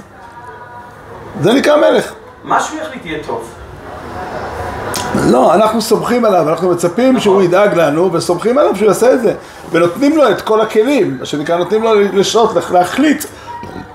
זה 1.42 1.54
נקרא 1.54 1.78
מלך. 1.78 2.14
מה 2.44 2.62
שהוא 2.62 2.80
יחליט 2.82 3.06
יהיה 3.06 3.24
טוב. 3.28 3.50
לא, 5.16 5.54
אנחנו 5.54 5.82
סומכים 5.82 6.26
עליו, 6.26 6.50
אנחנו 6.50 6.70
מצפים 6.70 7.20
שהוא 7.20 7.42
ידאג 7.42 7.78
לנו, 7.78 8.14
וסומכים 8.14 8.58
עליו 8.58 8.76
שהוא 8.76 8.88
יעשה 8.88 9.14
את 9.14 9.22
זה. 9.22 9.34
ונותנים 9.72 10.18
לו 10.18 10.30
את 10.30 10.42
כל 10.42 10.62
הכלים, 10.62 11.18
מה 11.20 11.26
שנקרא, 11.26 11.58
נותנים 11.58 11.84
לו 11.84 11.94
לשלוט, 12.14 12.72
להחליט 12.72 13.26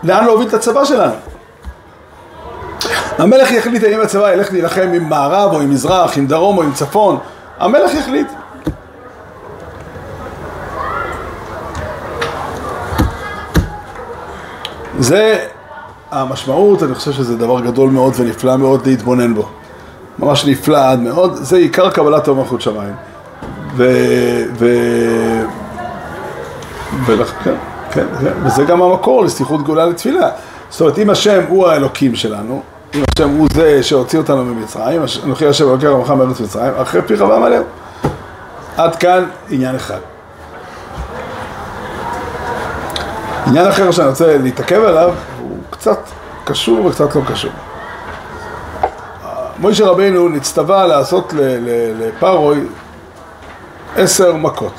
לאן 0.02 0.24
להוביל 0.24 0.48
את 0.48 0.54
הצבא 0.54 0.84
שלנו. 0.84 1.14
המלך 3.18 3.50
יחליט 3.52 3.84
האם 3.84 4.00
הצבא 4.00 4.32
ילך 4.32 4.52
להילחם 4.52 4.88
עם 4.94 5.08
מערב 5.08 5.52
או 5.52 5.60
עם 5.60 5.70
מזרח, 5.70 6.18
עם 6.18 6.26
דרום 6.26 6.58
או 6.58 6.62
עם 6.62 6.72
צפון. 6.72 7.18
המלך 7.58 7.94
יחליט. 7.94 8.26
זה 14.98 15.46
המשמעות, 16.10 16.82
אני 16.82 16.94
חושב 16.94 17.12
שזה 17.12 17.36
דבר 17.36 17.60
גדול 17.60 17.90
מאוד 17.90 18.14
ונפלא 18.16 18.56
מאוד 18.56 18.86
להתבונן 18.86 19.34
בו. 19.34 19.48
ממש 20.18 20.46
נפלא 20.46 20.90
עד 20.90 21.00
מאוד, 21.00 21.34
זה 21.34 21.56
עיקר 21.56 21.90
קבלת 21.90 22.28
המלכות 22.28 22.60
שמיים. 22.60 22.94
ו... 23.76 23.92
ו... 24.58 24.66
ולכ... 27.06 27.32
כן, 27.44 27.54
כן, 27.90 28.06
כן, 28.20 28.32
וזה 28.44 28.64
גם 28.64 28.82
המקור 28.82 29.24
לסליחות 29.24 29.64
גאולה 29.64 29.86
לתפילה. 29.86 30.28
זאת 30.70 30.80
אומרת, 30.80 30.98
אם 30.98 31.10
השם 31.10 31.42
הוא 31.48 31.68
האלוקים 31.68 32.14
שלנו, 32.14 32.62
אם 32.94 33.02
השם 33.14 33.28
הוא 33.28 33.48
זה 33.54 33.82
שהוציא 33.82 34.18
אותנו 34.18 34.44
ממצרים, 34.44 35.02
אנוכי 35.24 35.46
השם 35.46 35.68
אלוקי 35.68 35.86
רמך 35.86 36.10
מארץ 36.10 36.40
מצרים, 36.40 36.72
אחרי 36.82 37.02
פיך 37.02 37.20
ועמלהו. 37.20 37.64
עד 38.76 38.96
כאן 38.96 39.24
עניין 39.50 39.76
אחד. 39.76 39.98
עניין 43.46 43.66
אחר 43.66 43.90
שאני 43.90 44.08
רוצה 44.08 44.38
להתעכב 44.38 44.84
עליו, 44.84 45.10
הוא 45.40 45.56
קצת 45.70 45.98
קשור 46.44 46.86
וקצת 46.86 47.16
לא 47.16 47.20
קשור. 47.32 47.50
מוישה 49.58 49.86
רבינו 49.86 50.28
נצטווה 50.28 50.86
לעשות 50.86 51.32
לפרוי 51.98 52.60
עשר 53.96 54.36
מכות. 54.36 54.72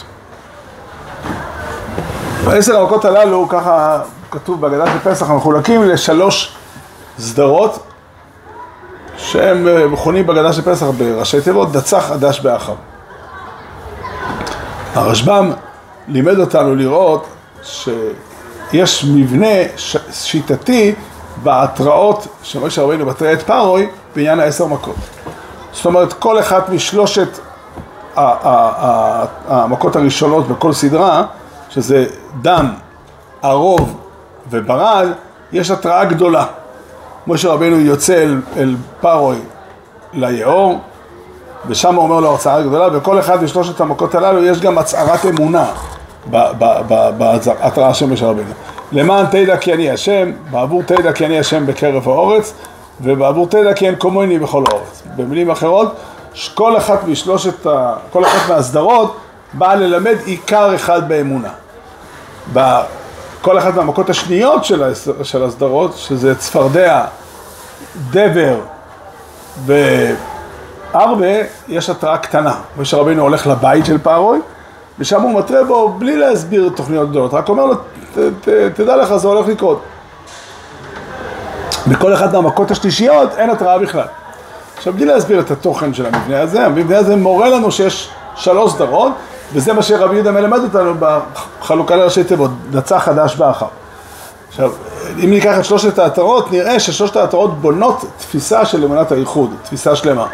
העשר 2.47 2.79
המכות 2.81 3.05
הללו, 3.05 3.47
ככה 3.49 4.01
כתוב 4.31 4.61
בהגדה 4.61 4.85
של 4.87 4.99
פסח, 5.11 5.29
מחולקים 5.29 5.83
לשלוש 5.83 6.55
סדרות 7.19 7.83
שהם 9.17 9.67
אה, 9.67 9.87
מכונים 9.87 10.27
בהגדה 10.27 10.53
של 10.53 10.61
פסח 10.61 10.85
בראשי 10.97 11.41
תיבות, 11.41 11.71
דצח 11.71 12.11
עדש 12.11 12.39
באחר. 12.39 12.73
הרשב"ם 14.95 15.51
לימד 16.07 16.39
אותנו 16.39 16.75
לראות 16.75 17.25
שיש 17.63 19.05
מבנה 19.13 19.47
ש- 19.77 19.97
שיטתי 20.11 20.95
בהתראות 21.43 22.27
שמשה 22.43 22.81
רבינו 22.81 23.05
מתריע 23.05 23.33
את 23.33 23.41
פרוי 23.43 23.89
בעניין 24.15 24.39
העשר 24.39 24.67
מכות. 24.67 24.95
זאת 25.71 25.85
אומרת, 25.85 26.13
כל 26.13 26.39
אחת 26.39 26.69
משלושת 26.69 27.39
המכות 29.47 29.95
הראשונות 29.95 30.47
בכל 30.47 30.73
סדרה, 30.73 31.25
שזה 31.69 32.05
דם, 32.41 32.73
ערוב 33.41 33.97
וברד, 34.49 35.07
יש 35.51 35.71
התראה 35.71 36.05
גדולה. 36.05 36.45
משה 37.27 37.49
רבינו 37.49 37.75
יוצא 37.79 38.13
אל, 38.13 38.41
אל 38.57 38.75
פרוי 39.01 39.37
ליאור, 40.13 40.79
ושם 41.67 41.95
הוא 41.95 42.03
אומר 42.03 42.19
לו 42.19 42.29
הרצאה 42.29 42.61
גדולה, 42.61 42.87
וכל 42.97 43.19
אחד 43.19 43.43
משלושת 43.43 43.81
המכות 43.81 44.15
הללו 44.15 44.43
יש 44.43 44.59
גם 44.59 44.77
הצהרת 44.77 45.25
אמונה 45.25 45.65
בהתראה 47.17 47.93
של 47.93 48.05
משה 48.05 48.25
רבינו. 48.25 48.51
למען 48.91 49.25
תדע 49.25 49.57
כי 49.57 49.73
אני 49.73 49.89
השם, 49.89 50.31
בעבור 50.51 50.83
תדע 50.83 51.11
כי 51.11 51.25
אני 51.25 51.39
השם 51.39 51.65
בקרב 51.65 52.07
האורץ, 52.07 52.53
ובעבור 53.01 53.47
תדע 53.47 53.73
כי 53.73 53.87
אין 53.87 53.95
כמוני 53.99 54.39
בכל 54.39 54.63
האורץ. 54.69 55.03
במילים 55.15 55.51
אחרות, 55.51 55.95
כל 56.53 56.77
אחת 56.77 57.03
משלושת. 57.07 57.67
כל 58.11 58.25
אחת 58.25 58.49
מהסדרות 58.49 59.17
באה 59.53 59.75
ללמד 59.75 60.15
עיקר 60.25 60.75
אחד 60.75 61.09
באמונה. 61.09 61.49
בכל 62.53 63.57
אחת 63.57 63.75
מהמכות 63.75 64.09
השניות 64.09 64.65
של. 64.65 64.93
של 65.23 65.43
הסדרות, 65.43 65.93
שזה 65.97 66.35
צפרדע, 66.35 67.05
דבר 68.11 68.55
וארבה, 69.65 71.27
יש 71.67 71.89
התראה 71.89 72.17
קטנה. 72.17 72.55
משה 72.77 72.97
רבינו 72.97 73.21
הולך 73.21 73.47
לבית 73.47 73.85
של 73.85 73.97
פארוי, 73.97 74.39
ושם 74.99 75.21
הוא 75.21 75.39
מתרה 75.39 75.63
בו 75.63 75.89
בלי 75.89 76.15
להסביר 76.17 76.69
תוכניות 76.75 77.09
גדולות, 77.09 77.33
רק 77.33 77.49
אומר 77.49 77.65
לו, 77.65 77.73
"ת- 77.75 77.79
ת- 78.41 78.49
תדע 78.75 78.95
לך, 78.95 79.15
זה 79.15 79.27
הולך 79.27 79.47
לקרות. 79.47 79.81
בכל 81.87 82.13
אחת 82.13 82.33
מהמכות 82.33 82.71
השלישיות 82.71 83.29
אין 83.37 83.49
התראה 83.49 83.77
בכלל. 83.77 84.05
עכשיו, 84.77 84.93
בלי 84.93 85.05
להסביר 85.05 85.39
את 85.39 85.51
התוכן 85.51 85.93
של 85.93 86.05
המבנה 86.05 86.41
הזה, 86.41 86.65
המבנה 86.65 86.97
הזה 86.97 87.15
מורה 87.15 87.49
לנו 87.49 87.71
שיש 87.71 88.09
שלוש 88.35 88.73
סדרות, 88.73 89.11
וזה 89.53 89.73
מה 89.73 89.81
שרבי 89.81 90.15
יהודה 90.15 90.31
מלמד 90.31 90.59
אותנו 90.63 90.93
בחלוקה 90.99 91.95
לראשי 91.95 92.23
תיבות, 92.23 92.51
דצה 92.71 92.99
חדש 92.99 93.35
באחר. 93.35 93.65
עכשיו, 94.49 94.71
אם 95.23 95.29
ניקח 95.29 95.59
את 95.59 95.65
שלושת 95.65 95.99
ההתרות, 95.99 96.51
נראה 96.51 96.79
ששלושת 96.79 97.15
ההתרות 97.15 97.61
בונות 97.61 98.05
תפיסה 98.17 98.65
של 98.65 98.83
אמונת 98.83 99.11
הייחוד, 99.11 99.53
תפיסה 99.63 99.95
שלמה. 99.95 100.27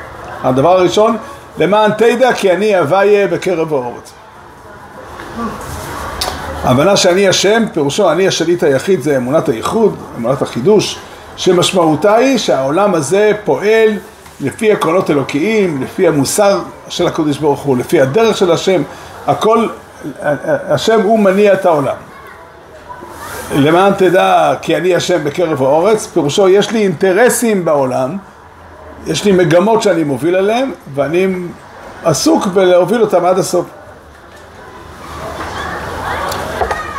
הדבר 0.44 0.72
הראשון, 0.72 1.18
למען 1.58 1.92
תדע 1.92 2.34
כי 2.34 2.52
אני 2.52 2.76
הוויה 2.76 3.28
בקרב 3.28 3.74
האורץ. 3.74 4.12
ההבנה 6.64 6.98
שאני 6.98 7.28
השם, 7.28 7.64
פירושו 7.74 8.12
אני 8.12 8.28
השליט 8.28 8.64
היחיד, 8.64 9.02
זה 9.02 9.18
אמונת 9.18 9.50
הייחוד, 9.50 9.96
אמונת 10.18 10.42
החידוש, 10.42 11.00
שמשמעותה 11.38 12.16
היא 12.16 12.38
שהעולם 12.38 12.94
הזה 12.94 13.32
פועל 13.44 13.90
לפי 14.42 14.72
עקרונות 14.72 15.10
אלוקיים, 15.10 15.82
לפי 15.84 16.08
המוסר 16.08 16.60
של 16.90 17.08
הקדוש 17.08 17.38
ברוך 17.38 17.62
הוא, 17.62 17.78
לפי 17.78 18.02
הדרך 18.02 18.38
של 18.38 18.52
השם, 18.52 18.82
הכל, 19.28 19.68
השם 20.70 21.02
הוא 21.02 21.20
מניע 21.20 21.54
את 21.54 21.66
העולם. 21.66 21.96
למען 23.56 23.94
תדע 23.94 24.54
כי 24.62 24.78
אני 24.78 24.96
השם 24.96 25.24
בקרב 25.24 25.62
האורץ, 25.62 26.08
פירושו 26.08 26.50
יש 26.50 26.72
לי 26.72 26.84
אינטרסים 26.84 27.66
בעולם, 27.66 28.18
יש 29.08 29.26
לי 29.26 29.32
מגמות 29.32 29.82
שאני 29.82 30.04
מוביל 30.04 30.36
עליהן, 30.36 30.72
ואני 30.96 31.28
עסוק 32.04 32.48
בלהוביל 32.48 33.02
אותם 33.02 33.26
עד 33.26 33.40
הסוף. 33.40 33.66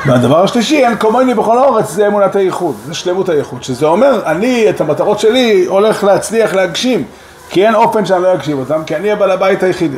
והדבר 0.07 0.45
השלישי, 0.45 0.87
אין 0.87 0.97
כמוני 0.97 1.35
בכל 1.35 1.59
האורץ, 1.59 1.90
זה 1.90 2.07
אמונת 2.07 2.37
הייחוד, 2.37 2.77
זה 2.87 2.95
שלמות 2.95 3.29
הייחוד, 3.29 3.62
שזה 3.62 3.87
אומר, 3.87 4.23
אני 4.27 4.71
את 4.71 4.81
המטרות 4.81 5.19
שלי 5.19 5.64
הולך 5.64 6.05
להצליח 6.05 6.55
להגשים, 6.55 7.05
כי 7.51 7.66
אין 7.66 7.75
אופן 7.75 8.07
שאני 8.07 8.23
לא 8.23 8.33
אגשים 8.33 8.59
אותם, 8.59 8.85
כי 8.87 8.97
אני 8.97 9.12
הבעל 9.12 9.31
הבית 9.31 9.62
היחידי. 9.62 9.97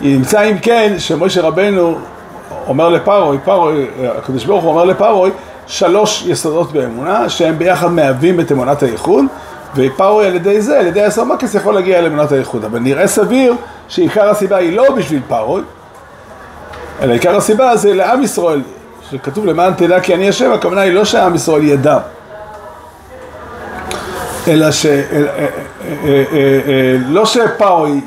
נמצא 0.00 0.50
אם 0.50 0.58
כן, 0.58 0.94
שמשה 0.98 1.42
רבנו 1.42 1.98
אומר 2.66 2.88
לפרוי, 2.88 3.38
פרוי, 3.44 3.86
הקדוש 4.18 4.44
ברוך 4.44 4.62
הוא 4.62 4.70
אומר 4.70 4.84
לפרוי, 4.84 5.30
שלוש 5.66 6.24
יסודות 6.26 6.72
באמונה, 6.72 7.28
שהם 7.28 7.58
ביחד 7.58 7.92
מהווים 7.92 8.40
את 8.40 8.52
אמונת 8.52 8.82
הייחוד, 8.82 9.24
ופרוי 9.76 10.26
על 10.26 10.34
ידי 10.34 10.60
זה, 10.60 10.78
על 10.80 10.86
ידי 10.86 11.02
עשר 11.02 11.24
מקס 11.24 11.54
יכול 11.54 11.74
להגיע 11.74 12.00
לאמונת 12.00 12.32
הייחוד, 12.32 12.64
אבל 12.64 12.78
נראה 12.78 13.06
סביר 13.06 13.54
שעיקר 13.88 14.30
הסיבה 14.30 14.56
היא 14.56 14.76
לא 14.76 14.94
בשביל 14.96 15.20
פרוי, 15.28 15.62
אלא 17.02 17.12
עיקר 17.12 17.36
הסיבה 17.36 17.76
זה 17.76 17.94
לעם 17.94 18.22
ישראל, 18.22 18.60
שכתוב 19.10 19.46
למען 19.46 19.74
תדע 19.74 20.00
כי 20.00 20.14
אני 20.14 20.28
השם, 20.28 20.52
הכוונה 20.52 20.80
היא 20.80 20.92
לא 20.92 21.04
שעם 21.04 21.34
ישראל 21.34 21.64
ידע, 21.64 21.98
אלא 24.48 24.70
ש... 24.70 24.86
לא 27.08 27.26
שפרוי, 27.26 28.00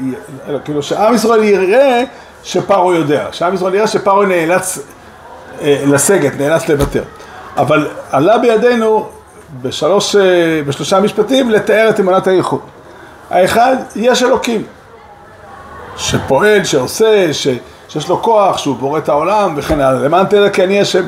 אלא 0.48 0.60
כאילו 0.66 0.84
שעם 0.84 1.14
ישראל 1.14 1.44
יראה 1.44 2.04
שפרוי 2.44 2.98
יודע, 2.98 3.28
שעם 3.32 3.54
ישראל 3.54 3.76
יראה 3.76 3.88
שפרוי 3.88 4.26
נאלץ 4.26 4.80
אה, 5.62 5.84
לסגת, 5.86 6.32
נאלץ 6.40 6.70
לוותר. 6.70 7.04
אבל 7.58 7.88
עלה 8.12 8.38
בידינו 8.38 9.10
בשלוש, 9.62 10.16
אה, 10.16 10.22
בשלושה 10.68 11.00
משפטים 11.00 11.50
לתאר 11.50 11.90
את 11.90 12.00
אמונת 12.00 12.28
הייחוד. 12.28 12.60
האחד, 13.30 13.76
יש 13.96 14.24
אלוקים, 14.24 14.64
שפועל, 15.98 16.64
שעושה, 16.64 17.34
ש, 17.34 17.48
שיש 17.92 18.10
לו 18.10 18.22
כוח, 18.22 18.58
שהוא 18.58 18.76
בורא 18.76 19.00
את 19.00 19.10
העולם 19.10 19.54
וכן 19.56 19.80
הלאה. 19.80 20.00
למען 20.00 20.26
תדע 20.26 20.50
כי 20.50 20.64
אני 20.64 20.82
השם. 20.82 21.04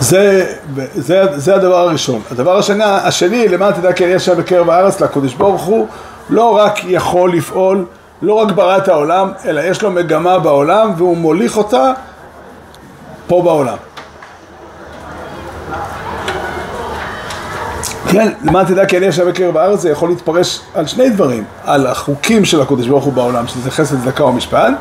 זה, 0.00 0.54
זה, 0.94 1.38
זה 1.38 1.54
הדבר 1.54 1.76
הראשון. 1.76 2.20
הדבר 2.30 2.58
השני, 2.58 2.84
השני, 2.84 3.48
למען 3.48 3.72
תדע 3.72 3.92
כי 3.92 4.04
אני 4.04 4.14
השם 4.14 4.36
בקרב 4.36 4.70
הארץ, 4.70 5.00
לקדוש 5.00 5.34
ברוך 5.34 5.62
הוא 5.62 5.86
לא 6.30 6.56
רק 6.56 6.84
יכול 6.84 7.32
לפעול, 7.32 7.84
לא 8.22 8.34
רק 8.34 8.52
ברא 8.52 8.76
את 8.76 8.88
העולם, 8.88 9.32
אלא 9.44 9.60
יש 9.60 9.82
לו 9.82 9.90
מגמה 9.90 10.38
בעולם 10.38 10.92
והוא 10.96 11.16
מוליך 11.16 11.56
אותה 11.56 11.92
פה 13.26 13.42
בעולם. 13.42 13.76
כן, 18.10 18.28
למען 18.44 18.66
תדע 18.66 18.86
כי 18.86 18.98
אני 18.98 19.06
יושב 19.06 19.28
בקרב 19.28 19.56
הארץ, 19.56 19.80
זה 19.80 19.90
יכול 19.90 20.08
להתפרש 20.08 20.60
על 20.74 20.86
שני 20.86 21.10
דברים, 21.10 21.44
על 21.64 21.86
החוקים 21.86 22.44
של 22.44 22.60
הקדוש 22.60 22.86
ברוך 22.86 23.04
הוא 23.04 23.12
בעולם, 23.12 23.46
שזה 23.46 23.70
חסד, 23.70 24.00
צדקה 24.02 24.24
ומשפט, 24.24 24.72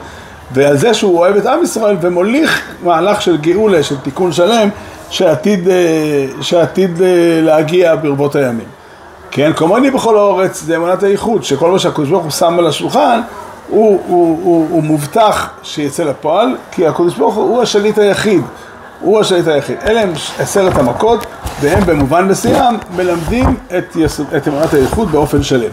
ועל 0.52 0.78
זה 0.78 0.94
שהוא 0.94 1.20
אוהב 1.20 1.36
את 1.36 1.46
עם 1.46 1.64
ישראל 1.64 1.98
ומוליך 2.02 2.62
מהלך 2.84 3.22
של 3.22 3.38
גאולה, 3.38 3.84
של 3.84 3.98
תיקון 3.98 4.32
שלם, 4.32 4.70
שעתיד, 5.10 5.70
אה, 5.70 6.26
שעתיד 6.42 7.02
אה, 7.02 7.08
להגיע 7.44 7.96
ברבות 7.96 8.36
הימים. 8.36 8.68
כן, 9.32 9.52
כמוני 9.56 9.92
בכל 9.92 10.18
האורץ 10.18 10.62
זה 10.62 10.76
אמונת 10.76 11.04
הייחוד, 11.04 11.44
שכל 11.44 11.72
מה 11.72 11.80
שהקדוש 11.80 12.10
ברוך 12.10 12.24
הוא 12.24 12.32
שם 12.32 12.60
על 12.60 12.68
השולחן, 12.68 13.20
הוא, 13.70 14.02
הוא, 14.08 14.40
הוא, 14.44 14.68
הוא 14.70 14.84
מובטח 14.84 15.50
שיצא 15.64 16.04
לפועל, 16.04 16.56
כי 16.72 16.88
הקדוש 16.88 17.18
ברוך 17.18 17.36
הוא 17.36 17.44
הוא 17.44 17.62
השליט 17.62 17.98
היחיד, 17.98 18.42
הוא 19.00 19.20
השליט 19.20 19.48
היחיד. 19.48 19.78
אלה 19.86 20.02
הם 20.02 20.14
עשרת 20.40 20.78
המכות, 20.78 21.26
והם 21.62 21.86
במובן 21.86 22.28
מסוים 22.28 22.78
מלמדים 22.96 23.56
את, 23.78 23.96
יסוד, 23.96 24.28
את 24.38 24.48
אמונת 24.48 24.74
הייחוד 24.74 25.12
באופן 25.12 25.44
שלם. 25.44 25.72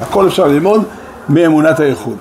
הכל 0.00 0.26
אפשר 0.26 0.46
ללמוד 0.46 0.82
מאמונת 1.28 1.80
הייחוד. 1.80 2.16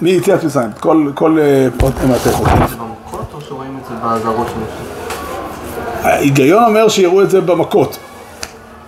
מיציאת 0.00 0.44
מצרים, 0.44 0.70
כל, 0.80 1.10
כל 1.14 1.38
uh, 1.80 1.84
אמונת 2.04 2.26
הייחוד. 2.26 2.46
זה 2.48 2.76
במקורות 2.76 3.26
או 3.34 3.40
שרואים 3.40 3.78
את 3.82 3.88
זה 3.88 3.94
באזהרות 4.02 4.46
של? 4.46 4.84
ההיגיון 6.08 6.64
אומר 6.64 6.88
שיראו 6.88 7.22
את 7.22 7.30
זה 7.30 7.40
במכות, 7.40 7.98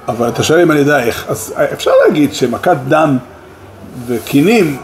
אבל 0.09 0.29
אתה 0.29 0.43
שואל 0.43 0.61
אם 0.61 0.71
אני 0.71 0.79
יודע 0.79 1.03
איך. 1.03 1.25
אז 1.29 1.55
אפשר 1.73 1.91
להגיד 2.07 2.35
שמכת 2.35 2.77
דם 2.89 3.19
וכינים, 4.07 4.77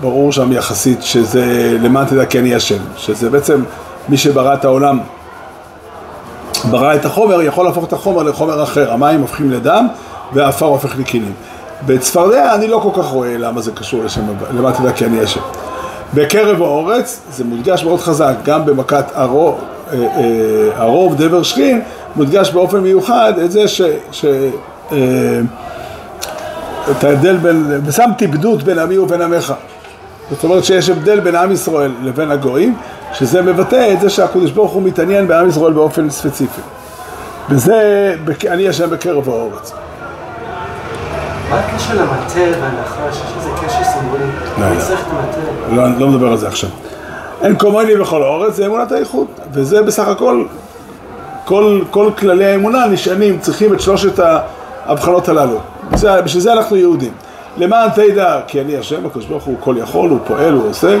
ברור 0.00 0.32
שם 0.32 0.52
יחסית 0.52 1.02
שזה 1.02 1.76
למען 1.80 2.06
תדע 2.06 2.26
כי 2.26 2.38
אני 2.38 2.54
השם, 2.54 2.78
שזה 2.96 3.30
בעצם 3.30 3.62
מי 4.08 4.16
שברא 4.16 4.54
את 4.54 4.64
העולם, 4.64 4.98
ברא 6.64 6.94
את 6.94 7.04
החומר, 7.04 7.42
יכול 7.42 7.64
להפוך 7.64 7.84
את 7.84 7.92
החומר 7.92 8.22
לחומר 8.22 8.62
אחר. 8.62 8.92
המים 8.92 9.20
הופכים 9.20 9.50
לדם 9.50 9.88
והעפר 10.32 10.66
הופך 10.66 10.98
לכינים. 10.98 11.32
בצפרדע 11.86 12.54
אני 12.54 12.68
לא 12.68 12.80
כל 12.82 13.02
כך 13.02 13.08
רואה 13.08 13.38
למה 13.38 13.60
זה 13.60 13.72
קשור 13.72 14.04
לשם, 14.04 14.20
למען 14.54 14.74
תדע 14.74 14.92
כי 14.92 15.04
אני 15.04 15.20
השם. 15.20 15.40
בקרב 16.14 16.62
האורץ 16.62 17.20
זה 17.30 17.44
מודגש 17.44 17.84
מאוד 17.84 18.00
חזק, 18.00 18.34
גם 18.44 18.66
במכת 18.66 19.04
אה, 19.16 19.26
אה, 19.92 20.68
הרוב 20.76 21.14
דבר 21.14 21.42
שכין, 21.42 21.80
מודגש 22.16 22.50
באופן 22.50 22.80
מיוחד 22.80 23.32
את 23.44 23.50
זה 23.50 23.68
ש... 23.68 23.82
ש 24.12 24.24
אה, 24.92 25.40
את 26.90 27.04
ההבדל 27.04 27.36
בין, 27.36 27.80
ושמתי 27.84 28.26
בדות 28.26 28.62
בין 28.62 28.78
עמי 28.78 28.98
ובין 28.98 29.22
עמך. 29.22 29.54
זאת 30.30 30.44
אומרת 30.44 30.64
שיש 30.64 30.90
הבדל 30.90 31.20
בין 31.20 31.34
עם 31.34 31.52
ישראל 31.52 31.90
לבין 32.02 32.30
הגויים, 32.30 32.74
שזה 33.12 33.42
מבטא 33.42 33.92
את 33.92 34.00
זה 34.00 34.10
שהקדוש 34.10 34.50
ברוך 34.50 34.72
הוא 34.72 34.82
מתעניין 34.82 35.28
בעם 35.28 35.48
ישראל 35.48 35.72
באופן 35.72 36.10
ספציפי. 36.10 36.60
וזה, 37.50 38.14
אני 38.48 38.68
השם 38.68 38.90
בקרב 38.90 39.28
האורץ. 39.28 39.72
מה 41.50 41.58
הקשר 41.58 41.94
למטה 41.94 42.60
והנחש? 42.60 43.16
יש 43.16 43.22
איזה 43.36 43.50
קשר 43.66 43.84
סימבולי? 43.92 44.24
לא, 44.58 44.66
לא. 45.76 45.88
לא, 45.88 45.98
לא 45.98 46.08
מדבר 46.08 46.30
על 46.30 46.36
זה 46.36 46.48
עכשיו. 46.48 46.70
אין 47.42 47.58
כמוני 47.58 47.96
בכל 47.96 48.22
האורץ, 48.22 48.54
זה 48.54 48.66
אמונת 48.66 48.92
האיחוד. 48.92 49.26
וזה 49.52 49.82
בסך 49.82 50.08
הכל, 50.08 50.44
כל, 51.44 51.80
כל 51.90 52.10
כללי 52.18 52.44
האמונה 52.44 52.86
נשענים, 52.86 53.38
צריכים 53.38 53.74
את 53.74 53.80
שלושת 53.80 54.20
ההבחנות 54.86 55.28
הללו. 55.28 55.58
זה, 55.94 56.22
בשביל 56.22 56.42
זה 56.42 56.52
אנחנו 56.52 56.76
יהודים. 56.76 57.12
למען 57.56 57.88
תדע 57.90 58.40
כי 58.46 58.60
אני 58.60 58.76
השם, 58.76 59.06
הקדוש 59.06 59.26
ברוך 59.26 59.44
הוא 59.44 59.56
כל 59.60 59.74
יכול, 59.78 60.10
הוא 60.10 60.18
פועל, 60.26 60.52
הוא 60.52 60.70
עושה. 60.70 60.98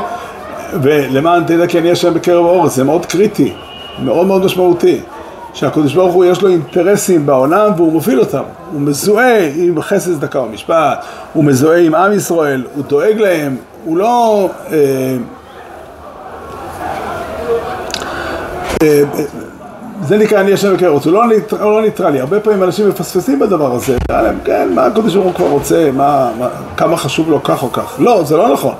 ולמען 0.82 1.44
תדע 1.44 1.66
כי 1.66 1.78
אני 1.78 1.90
השם 1.90 2.14
בקרב 2.14 2.46
האורץ, 2.46 2.74
זה 2.74 2.84
מאוד 2.84 3.06
קריטי, 3.06 3.52
מאוד 4.04 4.26
מאוד 4.26 4.44
משמעותי. 4.44 5.00
שהקדוש 5.54 5.94
ברוך 5.94 6.14
הוא 6.14 6.24
יש 6.24 6.42
לו 6.42 6.48
אינטרסים 6.48 7.26
בעולם 7.26 7.72
והוא 7.76 7.92
מוביל 7.92 8.20
אותם. 8.20 8.42
הוא 8.72 8.80
מזוהה 8.80 9.48
עם 9.54 9.82
חסד 9.82 10.14
צדקה 10.14 10.40
ומשפט, 10.40 11.04
הוא 11.32 11.44
מזוהה 11.44 11.80
עם 11.80 11.94
עם 11.94 12.12
ישראל, 12.12 12.64
הוא 12.74 12.84
דואג 12.84 13.18
להם, 13.18 13.56
הוא 13.84 13.96
לא... 13.96 14.48
אה, 14.72 15.16
אה, 18.82 19.02
זה 20.02 20.18
נקרא 20.18 20.40
אני 20.40 20.52
השם 20.52 20.74
בקרב, 20.74 21.04
הוא 21.04 21.12
לא, 21.12 21.22
לא 21.60 21.82
ניטרלי, 21.82 22.20
הרבה 22.20 22.40
פעמים 22.40 22.62
אנשים 22.62 22.88
מפספסים 22.88 23.38
בדבר 23.38 23.74
הזה, 23.74 23.96
להם, 24.10 24.38
כן, 24.44 24.68
מה 24.74 24.86
הקדוש 24.86 25.14
ברוך 25.14 25.26
הוא 25.26 25.34
כבר 25.34 25.48
רוצה, 25.48 25.90
מה, 25.92 26.30
מה, 26.38 26.48
כמה 26.76 26.96
חשוב 26.96 27.30
לו 27.30 27.42
כך 27.42 27.62
או 27.62 27.72
כך, 27.72 27.96
לא, 27.98 28.22
זה 28.24 28.36
לא 28.36 28.52
נכון, 28.52 28.74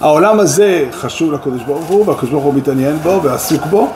העולם 0.00 0.40
הזה 0.40 0.84
חשוב 0.92 1.32
לקדוש 1.32 1.62
ברוך 1.62 1.84
הוא, 1.84 2.08
והקדוש 2.08 2.30
ברוך 2.30 2.44
הוא 2.44 2.54
מתעניין 2.54 2.96
בו 2.96 3.20
ועסוק 3.22 3.66
בו, 3.70 3.88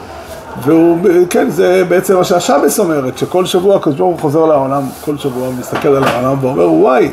והוא, 0.63 0.97
כן, 1.29 1.49
זה 1.49 1.83
בעצם 1.89 2.17
מה 2.17 2.23
שהשבס 2.23 2.79
אומרת, 2.79 3.17
שכל 3.17 3.45
שבוע 3.45 3.75
הקדוש 3.75 3.97
ברוך 3.97 4.11
הוא 4.11 4.19
חוזר 4.19 4.45
לעולם, 4.45 4.81
כל 5.01 5.17
שבוע 5.17 5.49
מסתכל 5.59 5.87
על 5.87 6.03
העולם 6.03 6.37
ואומר, 6.41 6.71
וואי, 6.71 7.11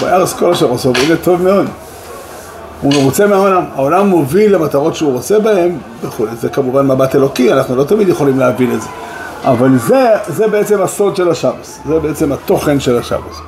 וירס 0.00 0.32
כל 0.32 0.50
אשר 0.50 0.66
עושה, 0.66 0.88
והנה 0.88 1.16
טוב 1.16 1.42
מאוד. 1.42 1.66
הוא 2.82 2.92
מרוצה 2.94 3.26
מהעולם, 3.26 3.64
העולם 3.74 4.06
מוביל 4.08 4.54
למטרות 4.54 4.94
שהוא 4.94 5.12
רוצה 5.12 5.38
בהן 5.38 5.78
וכולי, 6.02 6.36
זה 6.36 6.48
כמובן 6.48 6.86
מבט 6.86 7.14
אלוקי, 7.14 7.52
אנחנו 7.52 7.76
לא 7.76 7.84
תמיד 7.84 8.08
יכולים 8.08 8.38
להבין 8.38 8.74
את 8.74 8.82
זה, 8.82 8.88
אבל 9.44 9.78
זה, 9.78 10.10
זה 10.26 10.48
בעצם 10.48 10.82
הסוד 10.82 11.16
של 11.16 11.30
השבס, 11.30 11.80
זה 11.88 11.98
בעצם 11.98 12.32
התוכן 12.32 12.80
של 12.80 12.98
השבס. 12.98 13.40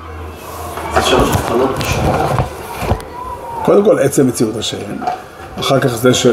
זה 0.95 1.03
שלוש 1.03 1.29
הבחנות 1.31 1.71
בשביל. 1.79 2.51
קודם 3.71 3.85
כל 3.85 3.99
עצם 3.99 4.27
מציאות 4.29 4.57
השם, 4.57 4.77
אחר 5.61 5.81
כך 5.81 5.97
זה 5.97 6.15
שהוא 6.15 6.33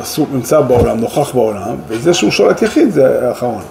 עסוק, 0.00 0.28
נמצא 0.32 0.60
בעולם, 0.60 1.00
נוכח 1.00 1.34
בעולם, 1.34 1.76
וזה 1.88 2.14
שהוא 2.14 2.30
שולט 2.30 2.62
יחיד 2.62 2.90
זה 2.90 3.28
האחרון. 3.28 3.62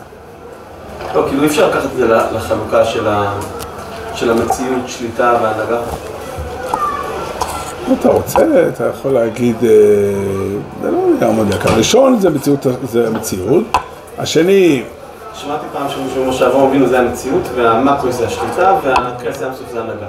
לא, 1.16 1.26
כאילו 1.30 1.44
אי 1.44 1.48
אפשר 1.48 1.70
לקחת 1.70 1.86
את 1.86 1.98
זה 1.98 2.08
לחלוקה 2.08 2.86
של 2.86 3.08
ה- 3.08 3.40
של 4.16 4.32
המציאות, 4.32 4.82
שליטה 4.88 5.34
והנהגה. 5.44 5.80
אתה 8.00 8.10
רוצה, 8.10 8.40
אתה 8.74 8.86
יכול 8.86 9.12
להגיד, 9.12 9.56
אה, 9.64 9.70
זה 10.82 10.92
לא 10.92 10.98
לגמרי 11.18 11.46
מדויק. 11.46 11.66
הראשון 11.66 12.20
זה 12.20 12.30
מציאות, 12.30 12.66
זה 12.92 13.08
המציאות, 13.08 13.64
השני, 14.18 14.84
שמעתי 15.34 15.66
פעם 15.74 15.88
שמישהו 15.90 16.22
אומר 16.22 16.32
שאברהם 16.34 16.68
אבינו 16.68 16.88
זה 16.88 17.00
המציאות, 17.00 17.44
והמקרו 17.56 18.12
זה 18.12 18.28
השליטה, 18.28 18.76
והקרס 18.84 19.42
ים 19.42 19.50
סוף 19.58 19.72
זה 19.74 19.80
הנהגה. 19.82 20.08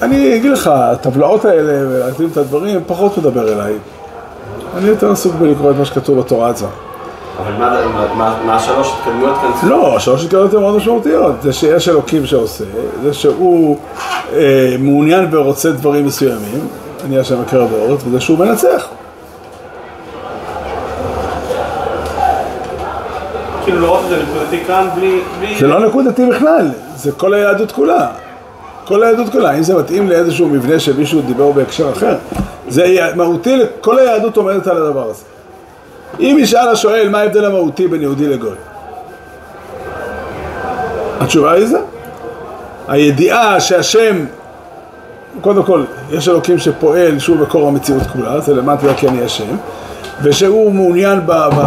לא, 0.00 0.08
לא, 0.08 0.14
אני 0.14 0.36
אגיד 0.36 0.50
לך, 0.52 0.70
הטבלאות 0.74 1.44
האלה, 1.44 1.72
ולהתאים 1.90 2.28
את 2.32 2.36
הדברים, 2.36 2.80
פחות 2.86 3.18
מדבר 3.18 3.52
אליי. 3.52 3.72
אני 4.76 4.88
יותר 4.88 5.10
עסוק 5.12 5.34
בלקרוא 5.34 5.70
את 5.70 5.76
מה 5.76 5.84
שכתוב 5.84 6.18
בתורה 6.18 6.50
עצמה. 6.50 6.68
אבל 7.38 7.52
מה- 7.52 7.80
מה- 8.14 8.38
מה 8.46 8.56
השלוש 8.56 8.92
התקדמויות 8.98 9.36
כאן? 9.60 9.68
לא, 9.68 9.96
השלוש 9.96 10.24
התקדמות 10.24 10.54
הן 10.54 10.60
מאוד 10.60 10.76
משמעותיות. 10.76 11.34
זה 11.42 11.52
שיש 11.52 11.88
אלוקים 11.88 12.26
שעושה, 12.26 12.64
זה 13.02 13.14
שהוא 13.14 13.78
אה, 14.32 14.76
מעוניין 14.78 15.26
ורוצה 15.30 15.70
דברים 15.72 16.06
מסוימים, 16.06 16.68
אני 17.04 17.18
השם 17.18 17.42
בקרב 17.42 17.68
האורץ, 17.74 18.00
וזה 18.06 18.20
שהוא 18.20 18.38
מנצח. 18.38 18.88
כאילו 23.64 23.80
לראות 23.80 24.00
את 24.04 24.08
זה 24.08 24.16
נקודתי 24.22 24.64
כאן 24.66 24.88
בלי... 24.94 25.20
בלי- 25.40 25.56
זה 25.60 25.66
לא 25.66 25.86
נקודתי 25.86 26.26
בכלל, 26.26 26.68
זה 26.96 27.12
כל 27.12 27.34
היהדות 27.34 27.72
כולה. 27.72 28.06
כל 28.88 29.02
היהדות 29.02 29.32
כולה, 29.32 29.58
אם 29.58 29.62
זה 29.62 29.74
מתאים 29.74 30.08
לאיזשהו 30.08 30.48
מבנה 30.48 30.80
שמישהו 30.80 31.22
דיבר 31.22 31.52
בהקשר 31.52 31.90
אחר, 31.92 32.16
זה 32.68 33.10
מהותי, 33.14 33.58
כל 33.80 33.98
היהדות 33.98 34.36
עומדת 34.36 34.66
על 34.66 34.76
הדבר 34.76 35.10
הזה. 35.10 35.22
אם 36.20 36.36
ישאל 36.40 36.68
השואל 36.68 37.08
מה 37.08 37.18
ההבדל 37.18 37.44
המהותי 37.44 37.88
בין 37.88 38.02
יהודי 38.02 38.28
לגוי, 38.28 38.56
התשובה 41.20 41.52
היא 41.52 41.66
זה. 41.66 41.78
הידיעה 42.88 43.60
שהשם, 43.60 44.24
קודם 45.40 45.62
כל, 45.62 45.84
יש 46.10 46.28
אלוקים 46.28 46.58
שפועל 46.58 47.18
שהוא 47.18 47.36
מקור 47.36 47.68
המציאות 47.68 48.02
כולה, 48.02 48.40
זה 48.40 48.54
למטה 48.54 48.94
כי 48.94 49.08
אני 49.08 49.24
השם, 49.24 49.56
ושהוא 50.22 50.72
מעוניין 50.72 51.20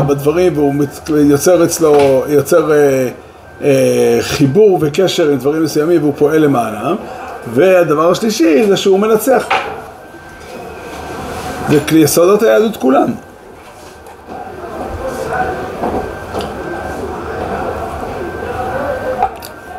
בדברים 0.08 0.58
והוא 0.58 0.74
יוצר 1.16 1.64
אצלו, 1.64 2.24
יוצר 2.28 2.72
אה, 2.72 3.10
חיבור 4.22 4.78
וקשר 4.82 5.30
עם 5.30 5.38
דברים 5.38 5.64
מסוימים 5.64 6.02
והוא 6.02 6.14
פועל 6.18 6.38
למענם, 6.38 6.96
והדבר 7.54 8.12
השלישי 8.12 8.66
זה 8.68 8.78
שהוא 8.78 9.00
מנצח. 9.00 9.48
זה 11.70 11.80
יסודות 11.92 12.44
היהדות 12.44 12.78
כולם. 12.78 13.12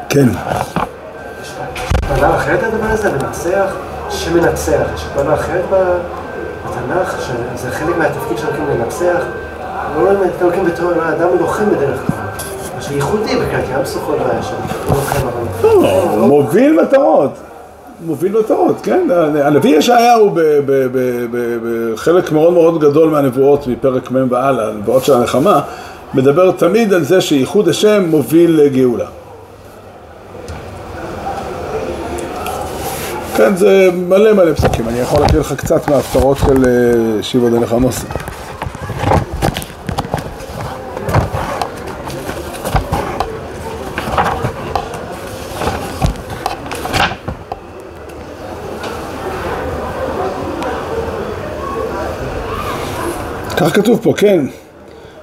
כן. 0.09 0.29
הקבלה 2.03 2.37
אחרת 2.37 2.62
לדבר 2.62 2.87
הזה, 2.87 3.11
לנצח, 3.11 3.75
שמנצח, 4.11 4.87
יש 4.95 5.05
הקבלה 5.11 5.35
אחרת 5.35 5.64
בתנ"ך, 5.71 7.16
שזה 7.21 7.71
חלק 7.71 7.97
מהתפקיד 7.97 8.38
של 8.38 8.47
אלוקים 8.47 8.66
לנצח, 8.68 9.23
לא 9.97 10.12
את 10.12 10.42
אלוקים 10.42 10.64
בתור 10.64 10.92
האדם 11.03 11.29
לוחם 11.40 11.64
בדרך 11.71 12.01
כלל, 12.07 12.22
סוכות 13.85 14.18
לא 14.18 14.33
היה 14.33 14.42
שם, 14.42 14.57
מוביל 16.18 16.81
מטרות. 16.83 17.31
מוביל 18.07 18.38
מטרות, 18.38 18.76
כן? 18.83 19.09
הנביא 19.44 19.76
ישעיהו 19.76 20.35
בחלק 21.94 22.33
מאוד 22.33 22.52
מאוד 22.52 22.81
גדול 22.81 23.11
מהנבואות 23.11 23.66
מפרק 23.66 24.11
מ' 24.11 24.26
והלאה, 24.31 24.68
הנבואות 24.68 25.05
של 25.05 25.12
הנחמה, 25.12 25.61
מדבר 26.14 26.50
תמיד 26.50 26.92
על 26.92 27.05
זה 27.05 27.20
שייחוד 27.20 27.68
השם 27.68 28.05
מוביל 28.07 28.61
לגאולה. 28.61 29.07
כן, 33.37 33.57
זה 33.57 33.88
מלא 34.09 34.33
מלא 34.33 34.55
פסוקים, 34.55 34.88
אני 34.88 34.98
יכול 34.98 35.20
להקריא 35.20 35.40
לך 35.40 35.52
קצת 35.52 35.90
מההפטרות 35.90 36.37
של 36.38 36.64
אה, 36.66 37.22
שיבו 37.22 37.50
דנך 37.50 37.72
עמוסי. 37.72 38.07
כך 53.62 53.77
כתוב 53.77 54.01
פה, 54.03 54.12
כן. 54.16 54.44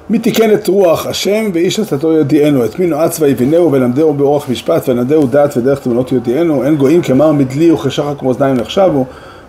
מי 0.09 0.19
תיקן 0.19 0.53
את 0.53 0.67
רוח 0.67 1.07
השם 1.07 1.49
ואיש 1.53 1.79
עשתו 1.79 2.11
יודיענו, 2.11 2.65
את 2.65 2.79
מי 2.79 2.87
נועץ 2.87 3.19
ויבינהו 3.19 3.71
ולמדהו 3.71 4.13
באורח 4.13 4.49
משפט 4.49 4.89
ולמדהו 4.89 5.27
דעת 5.27 5.57
ודרך 5.57 5.79
תמונות 5.79 6.11
יודיענו, 6.11 6.65
אין 6.65 6.75
גויים 6.75 7.01
כמר 7.01 7.31
מדלי 7.31 7.71
וכשחר 7.71 8.15
כמו 8.15 8.29
אוזניים 8.29 8.55
נחשבו 8.55 9.05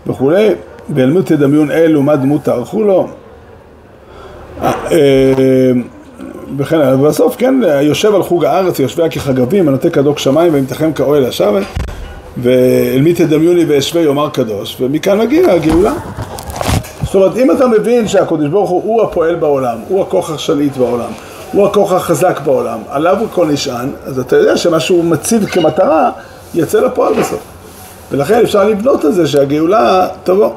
וכולי, 0.06 0.48
ואל 0.94 1.22
תדמיון 1.22 1.70
אל 1.70 1.96
ומה 1.96 2.16
דמות 2.16 2.44
תערכו 2.44 2.82
לו. 2.82 3.08
אה, 4.62 4.72
אה, 4.92 5.32
וכן 6.58 6.76
הלאה, 6.76 7.00
ובסוף 7.00 7.36
כן, 7.36 7.60
יושב 7.82 8.14
על 8.14 8.22
חוג 8.22 8.44
הארץ, 8.44 8.78
יושביה 8.78 9.08
כחגבים, 9.08 9.68
הנוטה 9.68 9.90
כדוק 9.90 10.18
שמיים 10.18 10.54
וימתחם 10.54 10.92
כאוהל 10.92 11.24
השבת, 11.24 11.62
ואל 12.36 13.00
מי 13.02 13.12
תדמיוני 13.12 13.64
ואשווה 13.64 14.02
יאמר 14.02 14.28
קדוש, 14.28 14.76
ומכאן 14.80 15.18
מגיע 15.18 15.52
הגאולה. 15.52 15.92
זאת 17.10 17.14
אומרת, 17.14 17.36
אם 17.36 17.50
אתה 17.50 17.66
מבין 17.66 18.08
שהקדוש 18.08 18.48
ברוך 18.48 18.70
הוא, 18.70 18.82
הוא 18.84 19.02
הפועל 19.02 19.34
בעולם, 19.34 19.78
הוא 19.88 20.02
הכוח 20.02 20.30
השליט 20.30 20.76
בעולם, 20.76 21.10
הוא 21.52 21.66
הכוח 21.66 21.92
החזק 21.92 22.40
בעולם, 22.44 22.78
עליו 22.88 23.16
הכל 23.30 23.46
נשען, 23.46 23.90
אז 24.04 24.18
אתה 24.18 24.36
יודע 24.36 24.56
שמה 24.56 24.80
שהוא 24.80 25.04
מציב 25.04 25.46
כמטרה, 25.46 26.10
יצא 26.54 26.80
לפועל 26.80 27.14
בסוף. 27.14 27.40
ולכן 28.10 28.40
אפשר 28.40 28.64
לבנות 28.64 29.04
את 29.04 29.14
זה 29.14 29.26
שהגאולה 29.26 30.08
תבוא. 30.24 30.50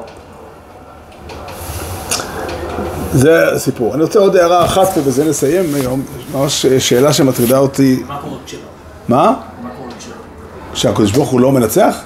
זה 3.12 3.48
הסיפור. 3.48 3.94
אני 3.94 4.02
רוצה 4.02 4.18
עוד 4.18 4.36
הערה 4.36 4.64
אחת 4.64 4.88
ובזה 4.96 5.24
נסיים 5.24 5.74
היום, 5.74 6.02
ממש 6.34 6.66
שאלה 6.66 7.12
שמטרידה 7.12 7.58
אותי. 7.58 8.02
מה 8.08 8.18
קורה 8.22 8.36
כשלא? 8.46 8.60
מה? 9.08 9.34
שהקדוש 10.74 11.12
ברוך 11.12 11.28
הוא 11.28 11.40
לא 11.40 11.52
מנצח? 11.52 11.96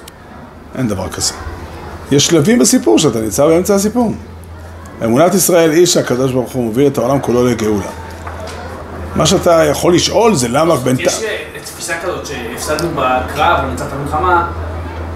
אין 0.75 0.87
דבר 0.87 1.09
כזה. 1.09 1.33
יש 2.11 2.27
שלבים 2.27 2.59
בסיפור 2.59 2.99
שאתה 2.99 3.19
נמצא 3.21 3.47
באמצע 3.47 3.75
הסיפור. 3.75 4.13
אמונת 5.03 5.33
ישראל 5.33 5.71
היא 5.71 5.85
שהקדוש 5.85 6.31
ברוך 6.31 6.51
הוא 6.51 6.63
מוביל 6.63 6.87
את 6.87 6.97
העולם 6.97 7.19
כולו 7.19 7.45
לגאולה. 7.45 7.89
מה 9.15 9.25
שאתה 9.25 9.63
יכול 9.63 9.95
לשאול 9.95 10.35
זה 10.35 10.47
למה 10.47 10.75
בינתיים... 10.75 11.07
יש 11.07 11.23
אה, 11.23 11.37
תפיסה 11.63 11.93
כזאת 12.03 12.25
שהפסדנו 12.25 12.89
בקרב 12.95 13.59
או 13.63 13.69
ניצחת 13.71 13.87
במלחמה, 13.93 14.47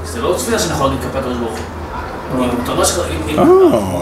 זה 0.05 0.21
לא 0.21 0.35
תפיסה 0.37 0.73
יכול 0.73 0.87
להגיד 0.87 1.01
כלפי 1.03 1.17
הקדוש 1.17 1.37
ברוך 1.37 1.51
הוא. 1.51 2.45
אתה 2.63 2.71
אומר 2.71 2.85
ש... 2.85 2.99
אה, 2.99 3.43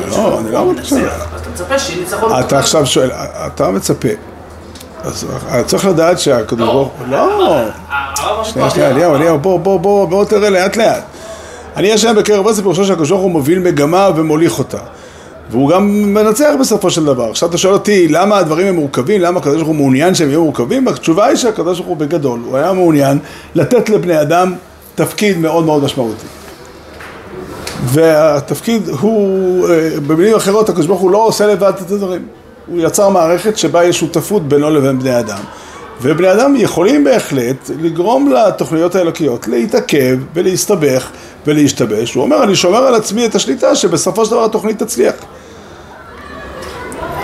לא, 0.10 0.39
אני 0.39 0.52
לא 0.52 0.65
מצפה. 0.65 0.96
אז 0.96 1.41
אתה 1.41 1.50
מצפה 1.50 1.80
שיהיה 1.80 2.00
ניצחון. 2.00 2.39
אתה 2.39 2.60
עכשיו 2.60 2.86
שואל, 2.86 3.12
אתה 3.48 3.72
מצפה. 3.72 4.08
אז 5.04 5.26
צריך 5.65 5.86
לדעת 5.86 6.20
שהקדוש 6.20 6.70
ברוך 6.70 6.91
הוא... 7.00 7.08
לא! 7.08 7.63
שנייה, 8.44 8.70
שנייה, 8.70 8.89
אליהו, 8.89 9.15
אליהו, 9.15 9.39
בוא, 9.39 9.60
בוא, 9.60 9.80
בוא, 9.80 10.08
בוא 10.08 10.26
תראה 10.26 10.50
לאט 10.50 10.78
לאט. 10.78 11.04
אני 11.76 11.96
אשם 11.96 12.15
בקרב 12.15 12.46
עוז 12.46 12.60
פירושו 12.60 12.86
שהקדוש 12.86 13.10
ברוך 13.10 13.22
הוא 13.22 13.32
מוביל 13.32 13.60
מגמה 13.60 14.10
ומוליך 14.15 14.60
אותה. 14.60 14.78
והוא 15.52 15.70
גם 15.70 16.14
מנצח 16.14 16.54
בסופו 16.60 16.90
של 16.90 17.06
דבר. 17.06 17.30
עכשיו 17.30 17.50
אתה 17.50 17.58
שואל 17.58 17.74
אותי 17.74 18.08
למה 18.08 18.38
הדברים 18.38 18.68
הם 18.68 18.76
מורכבים, 18.76 19.22
למה 19.22 19.40
הקדוש 19.40 19.56
ברוך 19.56 19.68
הוא 19.68 19.76
מעוניין 19.76 20.16
שהם 20.16 20.30
יהיו 20.30 20.44
מורכבים? 20.44 20.88
התשובה 20.88 21.26
היא 21.26 21.36
שהקדוש 21.36 21.78
ברוך 21.78 21.90
הוא 21.90 21.98
בגדול, 21.98 22.40
הוא 22.46 22.58
היה 22.58 22.74
מעוניין 22.74 23.20
לתת 23.56 23.90
לבני 23.90 24.22
אדם 24.22 24.54
תפקיד 24.96 25.38
מאוד 25.38 25.66
מאוד 25.66 25.84
משמעותי. 25.84 26.26
והתפקיד 27.86 28.90
הוא, 28.90 29.70
אה, 29.70 29.90
במילים 30.08 30.36
אחרות, 30.36 30.70
הקדוש 30.70 30.86
ברוך 30.86 31.02
הוא 31.02 31.12
לא 31.12 31.26
עושה 31.26 31.48
לבד 31.48 31.74
את 31.86 31.92
הדברים. 31.92 32.26
הוא 32.68 32.82
יצר 32.82 33.10
מערכת 33.10 33.58
שבה 33.58 33.84
יש 33.84 34.00
שותפות 34.00 34.48
בינו 34.48 34.70
לבין 34.70 35.00
בני 35.00 35.20
אדם. 35.20 35.40
ובני 36.02 36.32
אדם 36.32 36.56
יכולים 36.56 37.04
בהחלט 37.04 37.72
לגרום 37.82 38.32
לתוכניות 38.32 38.96
האלוקיות 38.96 39.48
להתעכב 39.48 40.18
ולהסתבך 40.34 41.10
ולהשתבש. 41.48 42.14
הוא 42.14 42.24
אומר, 42.24 42.44
אני 42.44 42.56
שומר 42.56 42.78
על 42.78 42.96
עצמי 42.96 43.26
את 43.26 43.36
השליטה 43.36 43.76
שבסופו 43.76 44.26
של 44.26 44.32
דבר 44.32 44.46
התוכנית 44.46 44.84
תצליח. 44.84 45.16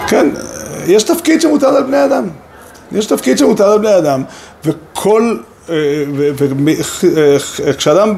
כן, 0.08 0.30
יש 0.88 1.04
תפקיד 1.04 1.42
שמוטל 1.42 1.66
על 1.66 1.84
בני 1.84 2.06
אדם. 2.06 2.24
יש 2.92 3.06
תפקיד 3.06 3.38
שמוטל 3.38 3.64
על 3.64 3.80
בני 3.80 3.98
אדם, 3.98 4.24
וכל... 4.66 5.38
וכשאדם 7.66 8.14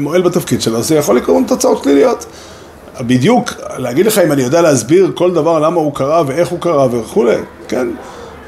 מועל 0.00 0.22
בתפקיד 0.22 0.62
שלו, 0.62 0.82
זה 0.82 0.94
יכול 0.94 1.16
לקרוא 1.16 1.40
תוצאות 1.46 1.84
שליליות. 1.84 2.26
בדיוק, 3.00 3.50
להגיד 3.78 4.06
לך 4.06 4.18
אם 4.18 4.32
אני 4.32 4.42
יודע 4.42 4.62
להסביר 4.62 5.12
כל 5.14 5.34
דבר 5.34 5.58
למה 5.58 5.76
הוא 5.76 5.94
קרה 5.94 6.22
ואיך 6.26 6.48
הוא 6.48 6.60
קרה 6.60 6.86
וכולי, 6.90 7.36
כן? 7.68 7.88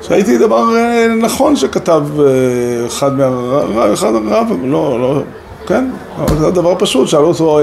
שהייתי 0.02 0.38
דבר 0.38 0.64
נכון 1.18 1.56
שכתב 1.56 2.02
אחד 2.86 3.18
מהרב, 3.18 3.92
אחד 3.92 4.14
הרב, 4.14 4.46
לא, 4.64 5.00
לא, 5.00 5.22
כן? 5.68 5.90
זה 6.38 6.50
דבר 6.50 6.74
פשוט, 6.78 7.08
שאלו 7.08 7.28
אותו 7.28 7.60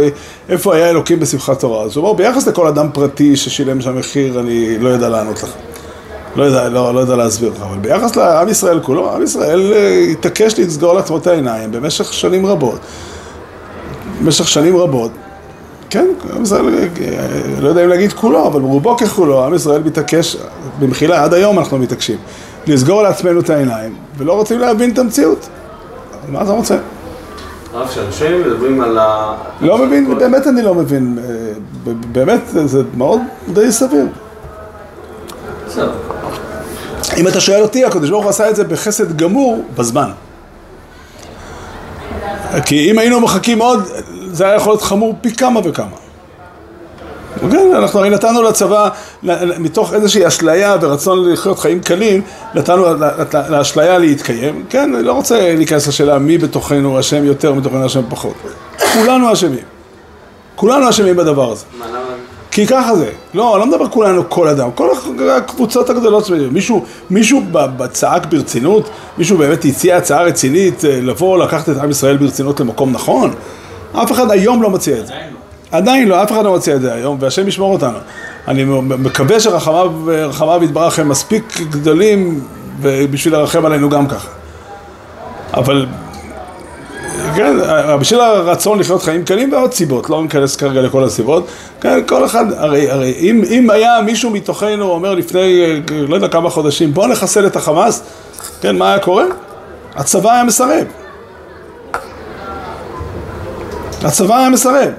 איפה 0.49 0.75
היה 0.75 0.89
אלוקים 0.89 1.19
בשמחת 1.19 1.59
תורה. 1.59 1.83
אז 1.83 1.97
הוא 1.97 2.03
אומר, 2.03 2.13
ביחס 2.13 2.47
לכל 2.47 2.67
אדם 2.67 2.87
פרטי 2.93 3.35
ששילם 3.35 3.81
שם 3.81 3.97
מחיר, 3.97 4.39
אני 4.39 4.79
לא 4.79 4.89
יודע 4.89 5.09
לענות 5.09 5.43
לך. 5.43 5.49
לא 6.35 6.43
יודע, 6.43 6.69
לא, 6.69 6.93
לא 6.93 6.99
יודע 6.99 7.15
להסביר 7.15 7.51
לך, 7.55 7.61
אבל 7.61 7.77
ביחס 7.77 8.15
לעם 8.15 8.49
ישראל 8.49 8.79
כולו, 8.79 9.15
עם 9.15 9.23
ישראל 9.23 9.73
התעקש 10.11 10.59
לסגור 10.59 10.93
לעצמו 10.93 11.17
את 11.17 11.27
העיניים 11.27 11.71
במשך 11.71 12.13
שנים 12.13 12.45
רבות. 12.45 12.79
במשך 14.21 14.47
שנים 14.47 14.77
רבות, 14.77 15.11
כן, 15.89 16.07
עם 16.35 16.43
ישראל, 16.43 16.65
לא 17.59 17.69
יודע 17.69 17.83
אם 17.83 17.89
להגיד 17.89 18.13
כולו, 18.13 18.47
אבל 18.47 18.61
רובו 18.61 18.97
ככולו, 18.97 19.45
עם 19.45 19.53
ישראל 19.53 19.83
מתעקש, 19.83 20.37
במחילה, 20.79 21.23
עד 21.23 21.33
היום 21.33 21.59
אנחנו 21.59 21.77
מתעקשים, 21.77 22.17
לסגור 22.67 23.01
לעצמנו 23.01 23.39
את 23.39 23.49
העיניים, 23.49 23.95
ולא 24.17 24.33
רוצים 24.33 24.59
להבין 24.59 24.89
את 24.89 24.99
המציאות. 24.99 25.49
מה 26.29 26.41
אתה 26.41 26.51
רוצה? 26.51 26.75
הרב, 27.75 27.87
כשאנשים 27.87 28.41
מדברים 28.41 28.81
על 28.81 28.97
ה... 28.97 29.35
לא 29.61 29.77
מבין, 29.77 30.17
באמת 30.17 30.47
אני 30.47 30.61
לא 30.61 30.75
מבין, 30.75 31.19
באמת 32.11 32.41
זה 32.65 32.81
מאוד 32.97 33.21
די 33.53 33.71
סביר. 33.71 34.05
בסדר. 35.67 35.91
אם 37.17 37.27
אתה 37.27 37.39
שואל 37.39 37.61
אותי, 37.61 37.85
הקדוש 37.85 38.09
ברוך 38.09 38.23
הוא 38.23 38.29
עשה 38.29 38.49
את 38.49 38.55
זה 38.55 38.63
בחסד 38.63 39.17
גמור 39.17 39.63
בזמן. 39.77 40.09
כי 42.65 42.91
אם 42.91 42.99
היינו 42.99 43.21
מחכים 43.21 43.59
עוד, 43.59 43.83
זה 44.31 44.45
היה 44.45 44.55
יכול 44.55 44.71
להיות 44.71 44.81
חמור 44.81 45.15
פי 45.21 45.35
כמה 45.35 45.59
וכמה. 45.63 46.04
כן, 47.51 47.71
אנחנו 47.75 47.99
הרי 47.99 48.09
נתנו 48.09 48.43
לצבא, 48.43 48.89
מתוך 49.59 49.93
איזושהי 49.93 50.27
אשליה 50.27 50.75
ורצון 50.81 51.31
לחיות 51.31 51.59
חיים 51.59 51.79
קלים, 51.79 52.21
נתנו 52.55 52.85
לאשליה 53.49 53.97
להתקיים. 53.97 54.65
כן, 54.69 54.95
אני 54.95 55.03
לא 55.03 55.13
רוצה 55.13 55.55
להיכנס 55.55 55.87
לשאלה 55.87 56.19
מי 56.19 56.37
בתוכנו 56.37 56.99
אשם 56.99 57.25
יותר, 57.25 57.53
מי 57.53 57.61
בתוכנו 57.61 57.85
אשם 57.85 58.01
פחות. 58.09 58.33
כולנו 58.93 59.33
אשמים. 59.33 59.63
כולנו 60.55 60.89
אשמים 60.89 61.15
בדבר 61.15 61.51
הזה. 61.51 61.65
מה, 61.79 61.87
למה? 61.87 61.99
כי 62.55 62.67
ככה 62.67 62.95
זה. 62.95 63.09
לא, 63.33 63.55
אני 63.55 63.59
לא 63.59 63.67
מדבר 63.67 63.89
כולנו, 63.89 64.29
כל 64.29 64.47
אדם. 64.47 64.71
כל 64.71 64.89
הקבוצות 65.29 65.89
הגדולות 65.89 66.25
סביב. 66.25 66.53
מישהו, 66.53 66.85
מישהו 67.09 67.41
צעק 67.91 68.25
ברצינות, 68.25 68.89
מישהו 69.17 69.37
באמת 69.37 69.65
הציע 69.65 69.97
הצעה 69.97 70.23
רצינית 70.23 70.85
אה, 70.85 70.99
לבוא, 71.01 71.37
לקחת 71.37 71.69
את 71.69 71.77
עם 71.77 71.89
ישראל 71.91 72.17
ברצינות 72.17 72.59
למקום 72.59 72.91
נכון? 72.91 73.33
אף 73.93 74.11
אחד 74.11 74.31
היום 74.31 74.61
לא 74.61 74.69
מציע 74.69 74.99
את 74.99 75.07
זה. 75.07 75.13
עדיין 75.75 76.07
לא, 76.07 76.23
אף 76.23 76.31
אחד 76.31 76.45
לא 76.45 76.55
מציע 76.55 76.75
את 76.75 76.81
זה 76.81 76.93
היום, 76.93 77.17
והשם 77.19 77.47
ישמור 77.47 77.73
אותנו. 77.73 77.97
אני 78.47 78.63
מקווה 78.79 79.39
שרחמיו 79.39 80.63
יתברך 80.63 80.99
הם 80.99 81.09
מספיק 81.09 81.61
גדולים 81.69 82.41
בשביל 82.81 83.33
לרחם 83.33 83.65
עלינו 83.65 83.89
גם 83.89 84.07
ככה. 84.07 84.27
אבל 85.53 85.85
כן, 87.35 87.57
בשביל 87.99 88.21
הרצון 88.21 88.79
לחיות 88.79 89.03
חיים 89.03 89.25
קלים 89.25 89.53
ועוד 89.53 89.73
סיבות, 89.73 90.09
לא 90.09 90.23
ניכנס 90.23 90.55
כרגע 90.55 90.81
לכל 90.81 91.03
הסיבות, 91.03 91.47
כן, 91.81 91.99
כל 92.07 92.25
אחד, 92.25 92.45
הרי, 92.53 92.91
הרי 92.91 93.13
אם, 93.19 93.41
אם 93.49 93.69
היה 93.69 94.01
מישהו 94.01 94.29
מתוכנו 94.29 94.89
אומר 94.89 95.15
לפני, 95.15 95.65
לא 96.07 96.15
יודע 96.15 96.27
כמה 96.27 96.49
חודשים, 96.49 96.93
בוא 96.93 97.07
נחסל 97.07 97.47
את 97.47 97.55
החמאס, 97.55 98.03
כן, 98.61 98.77
מה 98.77 98.89
היה 98.89 98.99
קורה? 98.99 99.25
הצבא 99.95 100.31
היה 100.31 100.43
מסרב. 100.43 100.85
הצבא 104.03 104.37
היה 104.37 104.49
מסרב. 104.49 104.89